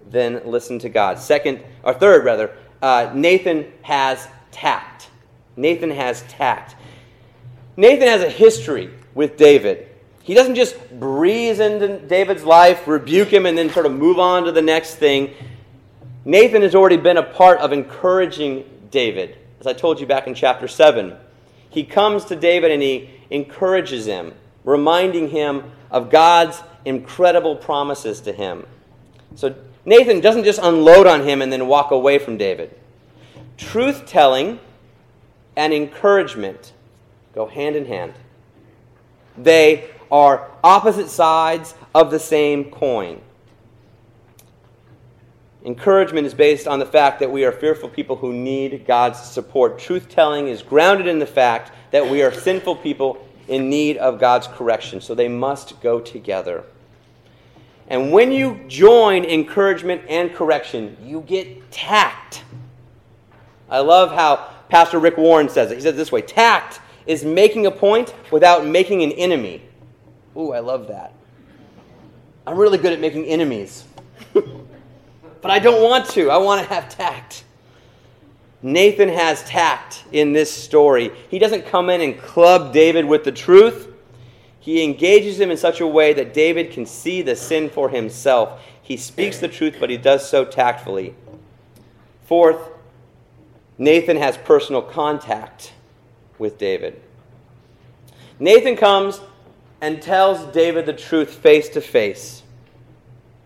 then 0.10 0.42
listen 0.46 0.80
to 0.80 0.90
God. 0.90 1.20
Second, 1.20 1.64
or 1.84 1.94
third, 1.94 2.24
rather, 2.24 2.56
uh, 2.82 3.12
Nathan 3.14 3.72
has 3.82 4.28
tact. 4.52 5.10
Nathan 5.56 5.92
has 5.92 6.22
tact. 6.24 6.76
Nathan 7.78 8.08
has 8.08 8.22
a 8.22 8.30
history 8.30 8.90
with 9.14 9.38
David. 9.38 9.88
He 10.24 10.34
doesn't 10.34 10.56
just 10.56 10.78
breeze 11.00 11.60
into 11.60 12.00
David's 12.00 12.44
life, 12.44 12.88
rebuke 12.88 13.30
him, 13.30 13.46
and 13.46 13.58
then 13.58 13.70
sort 13.70 13.86
of 13.86 13.94
move 13.94 14.20
on 14.20 14.44
to 14.44 14.52
the 14.52 14.62
next 14.62 14.96
thing. 14.96 15.34
Nathan 16.26 16.62
has 16.62 16.76
already 16.76 16.98
been 16.98 17.18
a 17.18 17.24
part 17.24 17.60
of 17.60 17.74
encouraging 17.74 18.64
David, 18.92 19.38
as 19.60 19.66
I 19.66 19.74
told 19.74 20.00
you 20.00 20.06
back 20.06 20.28
in 20.28 20.36
chapter 20.36 20.68
7. 20.68 21.16
He 21.72 21.84
comes 21.84 22.26
to 22.26 22.36
David 22.36 22.70
and 22.72 22.84
he 22.84 23.10
encourages 23.30 24.06
him, 24.06 24.34
reminding 24.64 25.30
him 25.30 25.72
of 25.90 26.10
God's 26.10 26.62
incredible 26.86 27.56
promises 27.56 28.20
to 28.22 28.34
him. 28.34 28.68
So 29.36 29.56
Nathan 29.86 30.20
doesn't 30.20 30.44
just 30.44 30.60
unload 30.62 31.08
on 31.08 31.24
him 31.24 31.42
and 31.42 31.52
then 31.52 31.68
walk 31.68 31.92
away 31.92 32.20
from 32.20 32.38
David. 32.38 32.78
Truth 33.58 34.06
telling 34.06 34.60
and 35.56 35.74
encouragement 35.74 36.74
go 37.34 37.48
hand 37.48 37.76
in 37.76 37.86
hand. 37.86 38.14
They 39.38 39.90
are 40.12 40.52
opposite 40.64 41.10
sides 41.10 41.74
of 41.96 42.12
the 42.12 42.20
same 42.20 42.66
coin. 42.66 43.22
Encouragement 45.64 46.26
is 46.26 46.34
based 46.34 46.68
on 46.68 46.80
the 46.80 46.86
fact 46.86 47.20
that 47.20 47.32
we 47.32 47.46
are 47.46 47.52
fearful 47.52 47.88
people 47.88 48.16
who 48.16 48.34
need 48.34 48.86
God's 48.88 49.20
support. 49.20 49.78
Truth 49.78 50.10
telling 50.10 50.48
is 50.48 50.64
grounded 50.64 51.06
in 51.06 51.20
the 51.20 51.26
fact 51.26 51.72
that 51.92 52.10
we 52.10 52.24
are 52.24 52.34
sinful 52.34 52.78
people 52.78 53.28
in 53.48 53.70
need 53.70 53.98
of 53.98 54.20
God's 54.20 54.48
correction. 54.48 55.02
So 55.02 55.14
they 55.14 55.28
must 55.28 55.80
go 55.82 56.00
together. 56.00 56.64
And 57.88 58.12
when 58.12 58.32
you 58.32 58.62
join 58.68 59.24
encouragement 59.24 60.02
and 60.10 60.34
correction, 60.34 60.98
you 61.04 61.22
get 61.22 61.72
tact. 61.72 62.44
I 63.70 63.80
love 63.80 64.12
how 64.12 64.50
Pastor 64.70 64.98
Rick 64.98 65.18
Warren 65.18 65.50
says 65.50 65.72
it. 65.72 65.76
He 65.76 65.82
says 65.82 65.94
it 65.94 65.98
this 65.98 66.12
way 66.12 66.22
Tact 66.22 66.80
is 67.06 67.24
making 67.24 67.66
a 67.66 67.72
point 67.72 68.16
without 68.32 68.66
making 68.66 69.04
an 69.04 69.12
enemy. 69.12 69.62
Ooh, 70.36 70.54
I 70.54 70.60
love 70.60 70.88
that. 70.88 71.14
I'm 72.48 72.58
really 72.58 72.78
good 72.78 72.94
at 72.94 73.00
making 73.00 73.26
enemies. 73.26 73.86
but 75.42 75.52
I 75.52 75.60
don't 75.60 75.84
want 75.84 76.08
to. 76.12 76.30
I 76.30 76.38
want 76.38 76.62
to 76.62 76.74
have 76.74 76.90
tact. 76.90 77.44
Nathan 78.62 79.10
has 79.10 79.44
tact 79.44 80.04
in 80.12 80.34
this 80.34 80.52
story. 80.52 81.12
He 81.30 81.40
doesn't 81.40 81.66
come 81.66 81.90
in 81.90 82.02
and 82.02 82.18
club 82.18 82.74
David 82.74 83.06
with 83.06 83.24
the 83.24 83.32
truth. 83.32 83.88
He 84.60 84.84
engages 84.84 85.40
him 85.40 85.50
in 85.50 85.58
such 85.58 85.82
a 85.82 85.88
way 85.88 86.14
that 86.14 86.34
David 86.34 86.72
can 86.72 86.86
see 86.86 87.24
the 87.24 87.36
sin 87.36 87.70
for 87.70 87.90
himself. 87.90 88.62
He 88.84 88.98
speaks 88.98 89.40
the 89.40 89.48
truth, 89.48 89.78
but 89.80 89.90
he 89.90 89.98
does 89.98 90.30
so 90.30 90.46
tactfully. 90.46 91.16
Fourth, 92.26 92.70
Nathan 93.80 94.18
has 94.18 94.38
personal 94.38 94.84
contact 94.84 95.74
with 96.38 96.60
David. 96.60 97.02
Nathan 98.40 98.76
comes 98.76 99.20
and 99.82 100.02
tells 100.02 100.54
David 100.54 100.86
the 100.86 100.94
truth 100.94 101.34
face 101.34 101.70
to 101.70 101.82
face. 101.82 102.41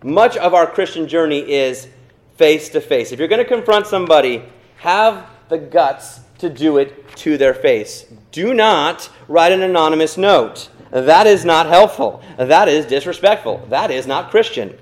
Much 0.06 0.36
of 0.36 0.54
our 0.54 0.68
Christian 0.68 1.08
journey 1.08 1.40
is 1.40 1.88
face 2.36 2.68
to 2.68 2.80
face. 2.80 3.10
If 3.10 3.18
you're 3.18 3.26
going 3.26 3.42
to 3.42 3.48
confront 3.48 3.88
somebody, 3.88 4.44
have 4.76 5.28
the 5.48 5.58
guts 5.58 6.20
to 6.38 6.48
do 6.48 6.78
it 6.78 7.16
to 7.16 7.36
their 7.36 7.52
face. 7.52 8.06
Do 8.30 8.54
not 8.54 9.10
write 9.26 9.50
an 9.50 9.62
anonymous 9.62 10.16
note. 10.16 10.68
That 10.92 11.26
is 11.26 11.44
not 11.44 11.66
helpful. 11.66 12.22
That 12.38 12.68
is 12.68 12.86
disrespectful. 12.86 13.66
That 13.68 13.90
is 13.90 14.06
not 14.06 14.30
Christian. 14.30 14.78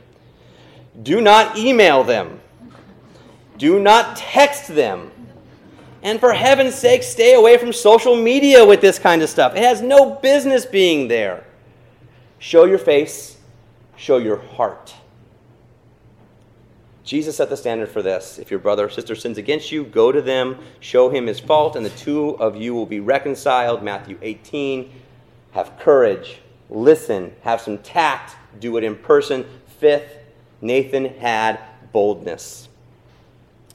Do 1.03 1.23
not 1.23 1.57
email 1.57 2.05
them. 2.05 2.39
Do 3.57 3.81
not 3.81 4.19
text 4.19 4.75
them. 4.75 5.11
And 6.03 6.21
for 6.21 6.35
heaven's 6.35 6.75
sake, 6.75 7.03
stay 7.03 7.33
away 7.33 7.57
from 7.57 7.73
social 7.73 8.15
media 8.15 8.63
with 8.63 8.83
this 8.83 8.99
kind 8.99 9.23
of 9.23 9.31
stuff. 9.31 9.57
It 9.57 9.63
has 9.63 9.81
no 9.81 10.17
business 10.17 10.67
being 10.67 11.09
there. 11.09 11.47
Show 12.39 12.67
your 12.67 12.77
face, 12.77 13.39
show 13.97 14.19
your 14.19 14.37
heart. 14.37 14.93
Jesus 17.05 17.37
set 17.37 17.51
the 17.51 17.57
standard 17.57 17.91
for 17.91 18.01
this. 18.01 18.39
If 18.39 18.51
your 18.51 18.61
brother 18.61 18.87
or 18.87 18.91
sister 18.91 19.15
sins 19.15 19.37
against 19.37 19.71
you, 19.71 19.85
go 19.85 20.11
to 20.11 20.23
them, 20.23 20.59
show 20.81 21.11
him 21.11 21.27
his 21.27 21.39
fault, 21.39 21.77
and 21.77 21.85
the 21.85 21.91
two 21.91 22.31
of 22.39 22.57
you 22.57 22.75
will 22.75 22.87
be 22.87 23.01
reconciled. 23.01 23.83
Matthew 23.83 24.19
18. 24.23 24.91
Have 25.53 25.79
courage, 25.79 26.41
listen, 26.69 27.33
have 27.43 27.61
some 27.61 27.79
tact, 27.79 28.35
do 28.59 28.77
it 28.77 28.83
in 28.83 28.97
person. 28.97 29.47
Fifth, 29.79 30.17
Nathan 30.61 31.05
had 31.05 31.61
boldness. 31.93 32.69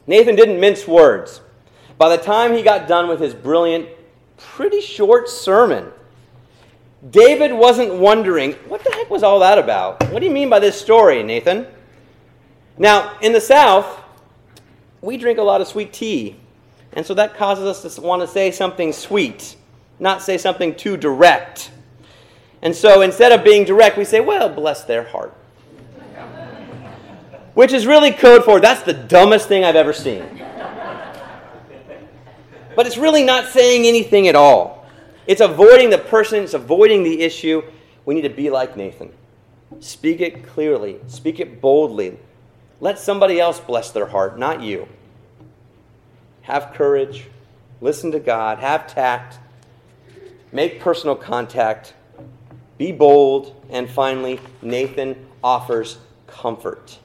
Nathan 0.05 0.35
didn't 0.35 0.59
mince 0.59 0.85
words. 0.87 1.39
By 1.97 2.15
the 2.15 2.21
time 2.21 2.53
he 2.53 2.63
got 2.63 2.87
done 2.87 3.07
with 3.07 3.21
his 3.21 3.33
brilliant, 3.33 3.87
pretty 4.37 4.81
short 4.81 5.29
sermon, 5.29 5.91
David 7.11 7.53
wasn't 7.53 7.93
wondering, 7.93 8.53
what 8.67 8.83
the 8.83 8.91
heck 8.91 9.09
was 9.09 9.23
all 9.23 9.39
that 9.39 9.57
about? 9.57 10.03
What 10.11 10.19
do 10.19 10.25
you 10.25 10.33
mean 10.33 10.49
by 10.49 10.59
this 10.59 10.79
story, 10.79 11.23
Nathan? 11.23 11.65
Now, 12.79 13.19
in 13.19 13.33
the 13.33 13.41
South, 13.41 14.01
we 15.01 15.17
drink 15.17 15.37
a 15.37 15.43
lot 15.43 15.59
of 15.59 15.67
sweet 15.67 15.91
tea. 15.91 16.37
And 16.93 17.05
so 17.05 17.13
that 17.13 17.35
causes 17.35 17.65
us 17.65 17.95
to 17.95 18.01
want 18.01 18.21
to 18.21 18.27
say 18.27 18.51
something 18.51 18.93
sweet, 18.93 19.55
not 19.99 20.21
say 20.21 20.37
something 20.37 20.73
too 20.73 20.97
direct. 20.97 21.71
And 22.61 22.75
so 22.75 23.01
instead 23.01 23.31
of 23.31 23.43
being 23.43 23.65
direct, 23.65 23.97
we 23.97 24.05
say, 24.05 24.21
well, 24.21 24.49
bless 24.49 24.83
their 24.85 25.03
heart. 25.03 25.35
Which 27.53 27.73
is 27.73 27.85
really 27.85 28.11
code 28.11 28.45
for 28.45 28.59
that's 28.59 28.83
the 28.83 28.93
dumbest 28.93 29.47
thing 29.47 29.65
I've 29.65 29.75
ever 29.75 29.93
seen. 29.93 30.23
But 32.75 32.87
it's 32.87 32.97
really 32.97 33.23
not 33.23 33.49
saying 33.49 33.85
anything 33.85 34.29
at 34.29 34.35
all. 34.35 34.87
It's 35.27 35.41
avoiding 35.41 35.89
the 35.89 35.97
person, 35.97 36.43
it's 36.43 36.53
avoiding 36.53 37.03
the 37.03 37.21
issue. 37.21 37.61
We 38.05 38.15
need 38.15 38.21
to 38.21 38.29
be 38.29 38.49
like 38.49 38.77
Nathan. 38.77 39.11
Speak 39.79 40.21
it 40.21 40.47
clearly, 40.47 40.99
speak 41.07 41.39
it 41.39 41.61
boldly, 41.61 42.17
let 42.79 42.99
somebody 42.99 43.39
else 43.39 43.59
bless 43.59 43.91
their 43.91 44.07
heart, 44.07 44.39
not 44.39 44.61
you. 44.61 44.87
Have 46.43 46.73
courage, 46.73 47.27
listen 47.81 48.11
to 48.11 48.19
God, 48.19 48.59
have 48.59 48.87
tact, 48.87 49.37
make 50.51 50.79
personal 50.79 51.15
contact, 51.15 51.93
be 52.77 52.91
bold, 52.91 53.55
and 53.69 53.89
finally, 53.89 54.39
Nathan 54.61 55.27
offers 55.43 55.97
comfort. 56.27 56.97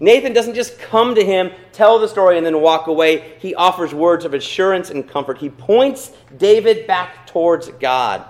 Nathan 0.00 0.32
doesn't 0.32 0.54
just 0.54 0.80
come 0.80 1.14
to 1.14 1.24
him, 1.24 1.52
tell 1.72 2.00
the 2.00 2.08
story, 2.08 2.36
and 2.36 2.44
then 2.44 2.60
walk 2.60 2.88
away. 2.88 3.36
He 3.38 3.54
offers 3.54 3.94
words 3.94 4.24
of 4.24 4.34
assurance 4.34 4.90
and 4.90 5.08
comfort. 5.08 5.38
He 5.38 5.48
points 5.48 6.10
David 6.36 6.88
back 6.88 7.26
towards 7.26 7.68
God. 7.68 8.24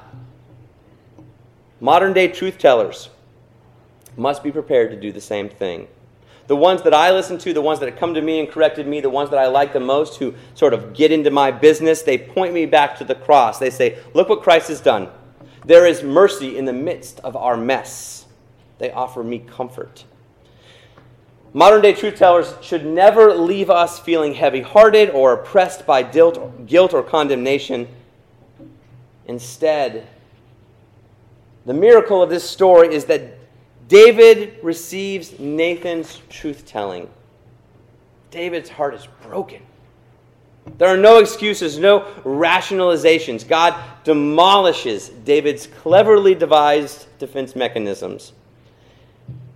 Modern 1.81 2.13
day 2.13 2.29
truth 2.29 2.59
tellers 2.59 3.09
must 4.17 4.43
be 4.43 4.53
prepared 4.53 4.91
to 4.91 5.01
do 5.01 5.13
the 5.13 5.21
same 5.21 5.49
thing. 5.49 5.89
The 6.47 6.57
ones 6.57 6.83
that 6.83 6.93
I 6.93 7.13
listen 7.13 7.39
to, 7.39 7.53
the 7.53 7.63
ones 7.63 7.79
that 7.81 7.89
have 7.89 7.99
come 7.99 8.15
to 8.15 8.23
me 8.23 8.41
and 8.41 8.49
corrected 8.49 8.87
me, 8.87 9.01
the 9.01 9.11
ones 9.11 9.31
that 9.31 9.39
I 9.39 9.47
like 9.47 9.73
the 9.73 9.81
most, 9.81 10.17
who 10.17 10.35
sort 10.55 10.75
of 10.75 10.93
get 10.93 11.13
into 11.13 11.31
my 11.31 11.51
business, 11.51 12.03
they 12.03 12.19
point 12.19 12.53
me 12.53 12.67
back 12.67 12.99
to 12.99 13.05
the 13.05 13.15
cross. 13.15 13.59
They 13.59 13.71
say, 13.71 13.99
Look 14.15 14.29
what 14.29 14.43
Christ 14.43 14.69
has 14.69 14.81
done. 14.81 15.09
There 15.65 15.87
is 15.87 16.03
mercy 16.03 16.59
in 16.59 16.65
the 16.65 16.73
midst 16.73 17.21
of 17.21 17.37
our 17.37 17.57
mess. 17.57 18.27
They 18.79 18.91
offer 18.91 19.23
me 19.23 19.39
comfort. 19.39 20.05
Modern 21.55 21.83
day 21.83 21.93
truth 21.93 22.17
tellers 22.17 22.55
should 22.63 22.87
never 22.87 23.35
leave 23.35 23.69
us 23.69 23.99
feeling 23.99 24.35
heavy 24.35 24.63
hearted 24.63 25.11
or 25.11 25.35
oppressed 25.35 25.87
by 25.87 26.03
guilt 26.03 26.39
or 26.95 27.03
condemnation. 27.03 27.87
Instead, 29.27 30.07
the 31.67 31.75
miracle 31.75 32.23
of 32.23 32.31
this 32.31 32.49
story 32.49 32.93
is 32.93 33.05
that 33.05 33.39
David 33.93 34.55
receives 34.63 35.39
Nathan's 35.39 36.23
truth 36.31 36.65
telling. 36.65 37.11
David's 38.31 38.71
heart 38.71 38.95
is 38.95 39.07
broken. 39.21 39.61
There 40.79 40.89
are 40.89 40.97
no 40.97 41.19
excuses, 41.19 41.79
no 41.79 42.01
rationalizations. 42.25 43.47
God 43.47 43.75
demolishes 44.03 45.11
David's 45.11 45.67
cleverly 45.67 46.35
devised 46.35 47.07
defense 47.19 47.55
mechanisms. 47.55 48.33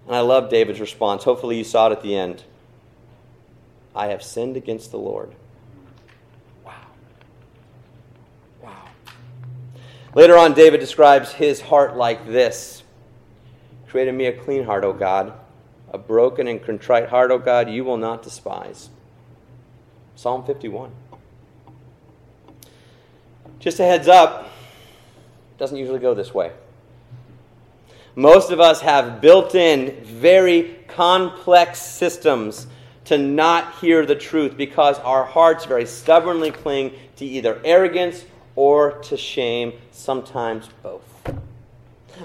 And 0.06 0.14
I 0.14 0.20
love 0.20 0.50
David's 0.50 0.80
response. 0.80 1.24
Hopefully, 1.24 1.56
you 1.56 1.64
saw 1.64 1.86
it 1.86 1.92
at 1.92 2.02
the 2.02 2.14
end. 2.14 2.44
I 3.94 4.08
have 4.08 4.22
sinned 4.22 4.58
against 4.58 4.90
the 4.90 4.98
Lord. 4.98 5.34
Wow. 6.62 6.74
Wow. 8.62 8.84
Later 10.14 10.36
on, 10.36 10.52
David 10.52 10.80
describes 10.80 11.32
his 11.32 11.62
heart 11.62 11.96
like 11.96 12.26
this 12.26 12.82
Create 13.88 14.08
in 14.08 14.16
me 14.16 14.26
a 14.26 14.32
clean 14.32 14.64
heart, 14.64 14.84
O 14.84 14.92
God. 14.92 15.32
A 15.92 15.98
broken 15.98 16.48
and 16.48 16.62
contrite 16.62 17.08
heart, 17.08 17.30
O 17.30 17.38
God, 17.38 17.70
you 17.70 17.84
will 17.84 17.96
not 17.96 18.22
despise. 18.22 18.90
Psalm 20.16 20.44
51. 20.44 20.90
Just 23.60 23.80
a 23.80 23.84
heads 23.84 24.08
up, 24.08 24.50
doesn't 25.58 25.76
usually 25.76 25.98
go 25.98 26.14
this 26.14 26.34
way. 26.34 26.52
Most 28.14 28.50
of 28.50 28.60
us 28.60 28.80
have 28.80 29.20
built 29.20 29.54
in 29.54 30.02
very 30.02 30.78
complex 30.88 31.80
systems 31.80 32.66
to 33.04 33.18
not 33.18 33.74
hear 33.76 34.04
the 34.04 34.14
truth 34.14 34.56
because 34.56 34.98
our 35.00 35.24
hearts 35.24 35.64
very 35.64 35.86
stubbornly 35.86 36.50
cling 36.50 36.92
to 37.16 37.24
either 37.24 37.60
arrogance 37.64 38.24
or 38.56 38.92
to 39.02 39.16
shame, 39.16 39.72
sometimes 39.92 40.68
both. 40.82 41.02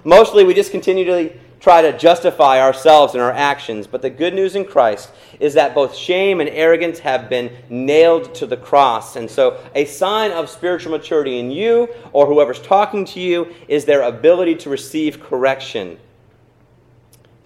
Mostly, 0.04 0.45
we 0.45 0.54
just 0.54 0.71
continually 0.71 1.39
try 1.62 1.84
to 1.84 1.95
justify 1.95 2.60
ourselves 2.60 3.13
and 3.13 3.21
our 3.21 3.32
actions, 3.32 3.86
but 3.86 4.02
the 4.02 4.10
good 4.10 4.34
news 4.34 4.56
in 4.56 4.65
Christ 4.65 5.12
is 5.39 5.54
that 5.54 5.76
both 5.76 5.95
shame 5.95 6.41
and 6.41 6.50
arrogance 6.50 7.00
have 7.00 7.30
been 7.30 7.56
nailed 7.69 8.34
to 8.36 8.47
the 8.47 8.58
cross. 8.58 9.15
And 9.15 9.30
so, 9.30 9.63
a 9.76 9.86
sign 9.86 10.32
of 10.32 10.50
spiritual 10.50 10.91
maturity 10.91 11.39
in 11.39 11.52
you 11.52 11.88
or 12.12 12.26
whoever's 12.26 12.60
talking 12.60 13.06
to 13.06 13.19
you 13.19 13.54
is 13.67 13.86
their 13.86 14.02
ability 14.02 14.56
to 14.56 14.69
receive 14.69 15.21
correction. 15.21 16.00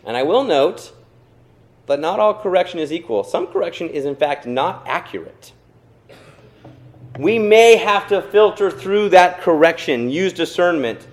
And 0.05 0.15
I 0.15 0.23
will 0.23 0.45
note 0.45 0.93
that 1.87 1.99
not 1.99 2.19
all 2.19 2.33
correction 2.33 2.79
is 2.79 2.93
equal. 2.93 3.23
Some 3.25 3.47
correction 3.47 3.89
is, 3.89 4.05
in 4.05 4.15
fact, 4.15 4.45
not 4.47 4.83
accurate. 4.87 5.51
We 7.19 7.37
may 7.37 7.75
have 7.75 8.07
to 8.09 8.21
filter 8.21 8.71
through 8.71 9.09
that 9.09 9.41
correction, 9.41 10.09
use 10.09 10.31
discernment 10.31 11.05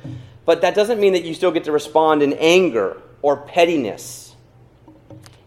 but 0.45 0.61
that 0.63 0.75
doesn't 0.75 1.01
mean 1.01 1.13
that 1.13 1.25
you 1.25 1.35
still 1.35 1.53
get 1.53 1.65
to 1.65 1.73
respond 1.73 2.23
in 2.23 2.33
anger 2.35 3.01
or 3.21 3.37
pettiness. 3.37 4.35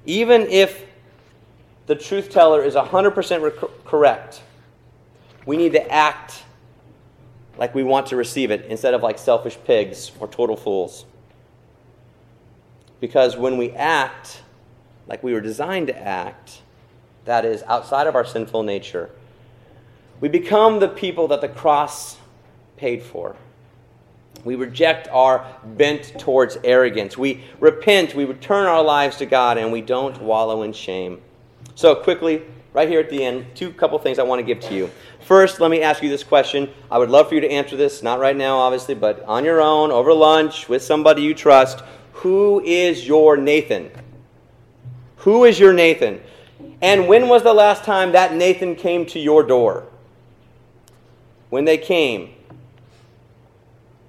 Even 0.06 0.44
if 0.44 0.86
the 1.88 1.96
truth 1.96 2.30
teller 2.30 2.64
is 2.64 2.76
100% 2.76 3.42
rec- 3.42 3.86
correct, 3.86 4.42
we 5.46 5.58
need 5.58 5.74
to 5.74 5.92
act 5.92 6.44
like 7.58 7.74
we 7.76 7.84
want 7.84 8.08
to 8.08 8.16
receive 8.16 8.52
it 8.52 8.66
instead 8.66 8.94
of 8.94 9.04
like 9.04 9.18
selfish 9.18 9.58
pigs 9.66 10.12
or 10.20 10.28
total 10.28 10.56
fools. 10.56 11.06
Because 13.00 13.38
when 13.38 13.58
we 13.58 13.72
act 13.72 14.42
like 15.08 15.24
we 15.24 15.34
were 15.34 15.42
designed 15.42 15.88
to 15.88 15.98
act, 15.98 16.62
that 17.26 17.46
is 17.46 17.64
outside 17.64 18.08
of 18.08 18.16
our 18.16 18.26
sinful 18.26 18.64
nature, 18.64 19.10
we 20.22 20.30
become 20.30 20.80
the 20.80 20.88
people 20.88 21.28
that 21.28 21.42
the 21.42 21.50
cross 21.50 22.18
paid 22.78 23.04
for. 23.04 23.36
We 24.46 24.56
reject 24.56 25.08
our 25.10 25.46
bent 25.66 26.18
towards 26.20 26.58
arrogance. 26.64 27.18
We 27.18 27.44
repent, 27.60 28.14
we 28.14 28.26
return 28.26 28.68
our 28.68 28.84
lives 28.84 29.18
to 29.18 29.26
God, 29.26 29.58
and 29.58 29.72
we 29.72 29.82
don't 29.82 30.22
wallow 30.22 30.62
in 30.62 30.72
shame. 30.72 31.20
So, 31.74 31.96
quickly, 31.96 32.44
right 32.72 32.88
here 32.88 33.00
at 33.00 33.10
the 33.10 33.26
end, 33.26 33.48
two 33.56 33.72
couple 33.74 33.98
things 33.98 34.20
I 34.20 34.24
want 34.24 34.40
to 34.40 34.44
give 34.44 34.60
to 34.70 34.76
you. 34.76 34.92
First, 35.22 35.60
let 35.60 35.72
me 35.72 35.82
ask 35.82 36.04
you 36.04 36.10
this 36.10 36.24
question. 36.24 36.70
I 36.92 37.00
would 37.00 37.10
love 37.10 37.30
for 37.30 37.36
you 37.36 37.42
to 37.42 37.50
answer 37.50 37.76
this, 37.76 38.04
not 38.04 38.20
right 38.20 38.36
now, 38.36 38.58
obviously, 38.58 38.94
but 38.94 39.24
on 39.24 39.44
your 39.44 39.62
own, 39.62 39.92
over 39.92 40.14
lunch, 40.14 40.70
with 40.70 40.84
somebody 40.84 41.24
you 41.24 41.34
trust. 41.34 41.84
Who 42.14 42.62
is 42.62 43.08
your 43.08 43.36
Nathan? 43.38 43.90
Who 45.18 45.46
is 45.46 45.60
your 45.60 45.74
Nathan? 45.74 46.22
And 46.84 47.08
when 47.08 47.28
was 47.28 47.42
the 47.42 47.54
last 47.54 47.84
time 47.84 48.12
that 48.12 48.36
Nathan 48.36 48.76
came 48.76 49.08
to 49.08 49.20
your 49.20 49.42
door? 49.42 49.88
When 51.50 51.66
they 51.66 51.80
came 51.80 52.36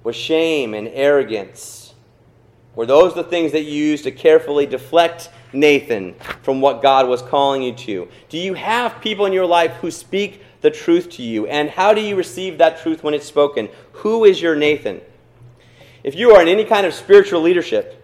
with 0.03 0.15
shame 0.15 0.73
and 0.73 0.87
arrogance. 0.89 1.93
Were 2.75 2.85
those 2.85 3.15
the 3.15 3.23
things 3.23 3.51
that 3.53 3.63
you 3.63 3.73
used 3.73 4.03
to 4.03 4.11
carefully 4.11 4.65
deflect 4.65 5.29
Nathan 5.51 6.13
from 6.43 6.61
what 6.61 6.81
God 6.81 7.07
was 7.07 7.21
calling 7.21 7.63
you 7.63 7.73
to? 7.73 8.07
Do 8.29 8.37
you 8.37 8.53
have 8.53 9.01
people 9.01 9.25
in 9.25 9.33
your 9.33 9.45
life 9.45 9.71
who 9.77 9.89
speak 9.89 10.41
the 10.61 10.69
truth 10.69 11.09
to 11.11 11.23
you? 11.23 11.47
And 11.47 11.69
how 11.69 11.93
do 11.93 12.01
you 12.01 12.15
receive 12.15 12.59
that 12.59 12.79
truth 12.79 13.03
when 13.03 13.13
it's 13.13 13.25
spoken? 13.25 13.69
Who 13.93 14.25
is 14.25 14.41
your 14.41 14.55
Nathan? 14.55 15.01
If 16.03 16.15
you 16.15 16.31
are 16.31 16.41
in 16.41 16.47
any 16.47 16.65
kind 16.65 16.85
of 16.85 16.93
spiritual 16.93 17.41
leadership, 17.41 17.97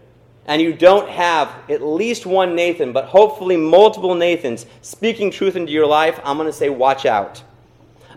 and 0.45 0.62
you 0.62 0.73
don't 0.73 1.10
have 1.10 1.53
at 1.69 1.82
least 1.82 2.25
one 2.25 2.56
Nathan, 2.56 2.91
but 2.91 3.06
hopefully 3.06 3.56
multiple 3.56 4.13
Nathans 4.13 4.65
speaking 4.82 5.32
truth 5.32 5.56
into 5.56 5.71
your 5.71 5.86
life, 5.86 6.19
I'm 6.23 6.38
going 6.38 6.49
to 6.49 6.53
say, 6.53 6.69
watch 6.69 7.06
out. 7.06 7.41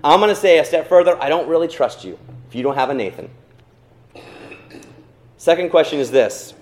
I'm 0.02 0.20
going 0.20 0.34
to 0.34 0.40
say 0.40 0.58
a 0.58 0.64
step 0.64 0.88
further, 0.88 1.20
I 1.22 1.28
don't 1.28 1.48
really 1.48 1.68
trust 1.68 2.04
you 2.04 2.18
if 2.48 2.54
you 2.54 2.62
don't 2.62 2.74
have 2.74 2.90
a 2.90 2.94
Nathan. 2.94 3.30
Second 5.46 5.70
question 5.70 6.00
is 6.00 6.10
this 6.10 6.54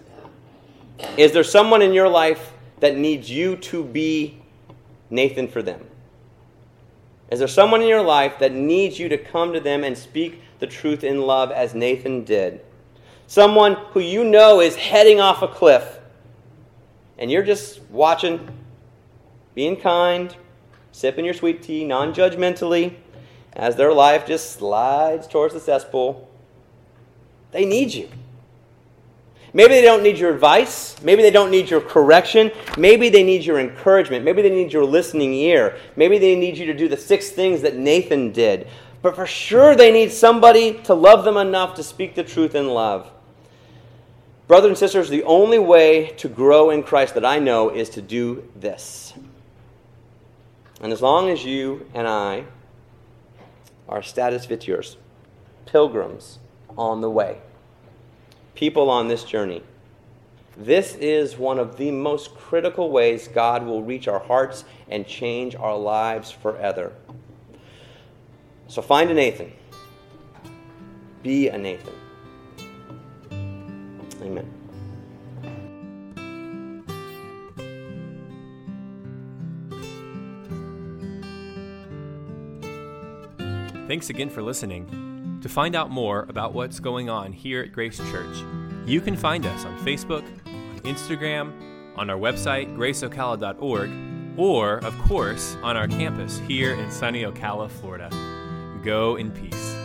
Is 1.16 1.33
there 1.33 1.42
someone 1.42 1.81
in 1.81 1.94
your 1.94 2.07
life 2.07 2.53
that 2.81 2.99
needs 2.99 3.31
you 3.31 3.57
to 3.73 3.83
be 3.83 4.42
Nathan 5.09 5.49
for 5.49 5.62
them? 5.62 5.87
Is 7.31 7.38
there 7.38 7.49
someone 7.49 7.81
in 7.81 7.88
your 7.88 8.03
life 8.03 8.38
that 8.40 8.53
needs 8.53 8.99
you 8.99 9.09
to 9.09 9.16
come 9.16 9.55
to 9.55 9.61
them 9.61 9.85
and 9.85 9.97
speak 9.97 10.42
the 10.59 10.66
truth 10.66 11.03
in 11.03 11.23
love 11.23 11.51
as 11.51 11.75
Nathan 11.75 12.25
did? 12.25 12.61
Someone 13.27 13.77
who 13.92 14.01
you 14.01 14.23
know 14.23 14.61
is 14.61 14.77
heading 14.77 15.18
off 15.18 15.40
a 15.40 15.49
cliff, 15.49 15.99
and 17.16 17.31
you're 17.31 17.42
just 17.42 17.81
watching, 17.85 18.47
being 19.55 19.81
kind, 19.81 20.37
sipping 20.92 21.25
your 21.25 21.33
sweet 21.33 21.62
tea 21.62 21.87
non 21.87 22.12
judgmentally 22.12 22.97
as 23.55 23.77
their 23.77 23.94
life 23.94 24.27
just 24.27 24.53
slides 24.53 25.27
towards 25.27 25.55
the 25.55 25.61
cesspool. 25.61 26.29
They 27.51 27.64
need 27.64 27.94
you. 27.94 28.11
Maybe 29.57 29.75
they 29.75 29.83
don't 29.83 30.03
need 30.03 30.19
your 30.19 30.35
advice. 30.35 31.01
Maybe 31.01 31.23
they 31.23 31.31
don't 31.31 31.51
need 31.51 31.71
your 31.71 31.81
correction. 31.81 32.51
Maybe 32.77 33.09
they 33.09 33.23
need 33.23 33.45
your 33.45 33.61
encouragement. 33.61 34.25
Maybe 34.25 34.43
they 34.43 34.51
need 34.51 34.73
your 34.73 34.85
listening 34.85 35.33
ear. 35.33 35.79
Maybe 35.95 36.19
they 36.19 36.35
need 36.35 36.59
you 36.59 36.67
to 36.67 36.75
do 36.75 36.88
the 36.88 36.97
six 36.97 37.31
things 37.31 37.62
that 37.62 37.77
Nathan 37.77 38.33
did. 38.33 38.67
But 39.01 39.14
for 39.14 39.27
sure, 39.27 39.77
they 39.77 39.93
need 39.93 40.11
somebody 40.11 40.81
to 40.83 40.95
love 40.95 41.25
them 41.25 41.37
enough 41.37 41.77
to 41.77 41.85
speak 41.85 42.17
the 42.17 42.25
truth 42.25 42.57
in 42.57 42.69
love. 42.69 43.11
Brothers 44.49 44.71
and 44.71 44.79
sisters, 44.79 45.09
the 45.09 45.23
only 45.23 45.61
way 45.61 46.09
to 46.17 46.29
grow 46.29 46.71
in 46.71 46.83
Christ 46.83 47.14
that 47.14 47.25
I 47.25 47.38
know 47.38 47.71
is 47.71 47.88
to 47.90 48.03
do 48.03 48.51
this. 48.57 49.14
And 50.81 50.93
as 50.93 51.01
long 51.01 51.31
as 51.31 51.45
you 51.45 51.88
and 51.95 52.09
I 52.09 52.45
are 53.88 54.03
status 54.03 54.47
viators, 54.47 54.97
pilgrims 55.64 56.40
on 56.77 57.01
the 57.01 57.11
way, 57.11 57.38
people 58.55 58.90
on 58.90 59.09
this 59.09 59.25
journey, 59.25 59.62
this 60.57 60.95
is 60.97 61.37
one 61.37 61.59
of 61.59 61.77
the 61.77 61.90
most 61.90 62.35
critical 62.35 62.90
ways 62.90 63.29
God 63.29 63.64
will 63.64 63.83
reach 63.83 64.07
our 64.07 64.21
hearts 64.21 64.64
and 64.88 65.07
change 65.07 65.57
our 65.57 65.77
lives 65.77 66.31
forever. 66.31 66.93
So 68.69 68.81
find 68.81 69.11
a 69.11 69.14
Nathan. 69.14 69.53
Be 71.23 71.49
a 71.49 71.59
Nathan. 71.59 71.95
Amen. 74.23 74.51
Thanks 83.87 84.09
again 84.09 84.31
for 84.31 84.43
listening. 84.43 85.13
To 85.44 85.50
find 85.50 85.76
out 85.76 85.90
more 85.90 86.24
about 86.30 86.54
what's 86.54 86.80
going 86.80 87.11
on 87.11 87.35
here 87.35 87.61
at 87.61 87.70
Grace 87.70 87.98
Church, 88.11 88.35
you 88.87 89.02
can 89.02 89.14
find 89.14 89.44
us 89.44 89.66
on 89.66 89.78
Facebook, 89.80 90.24
on 90.46 90.80
Instagram, 90.85 91.52
on 91.98 92.09
our 92.09 92.16
website, 92.16 92.74
graceocala.org, 92.78 94.38
or, 94.38 94.78
of 94.78 94.98
course, 95.00 95.59
on 95.62 95.76
our 95.76 95.87
campus 95.87 96.38
here 96.48 96.72
in 96.72 96.90
sunny 96.90 97.24
Ocala, 97.24 97.70
Florida. 97.70 98.09
Go 98.83 99.16
in 99.16 99.30
peace. 99.33 99.76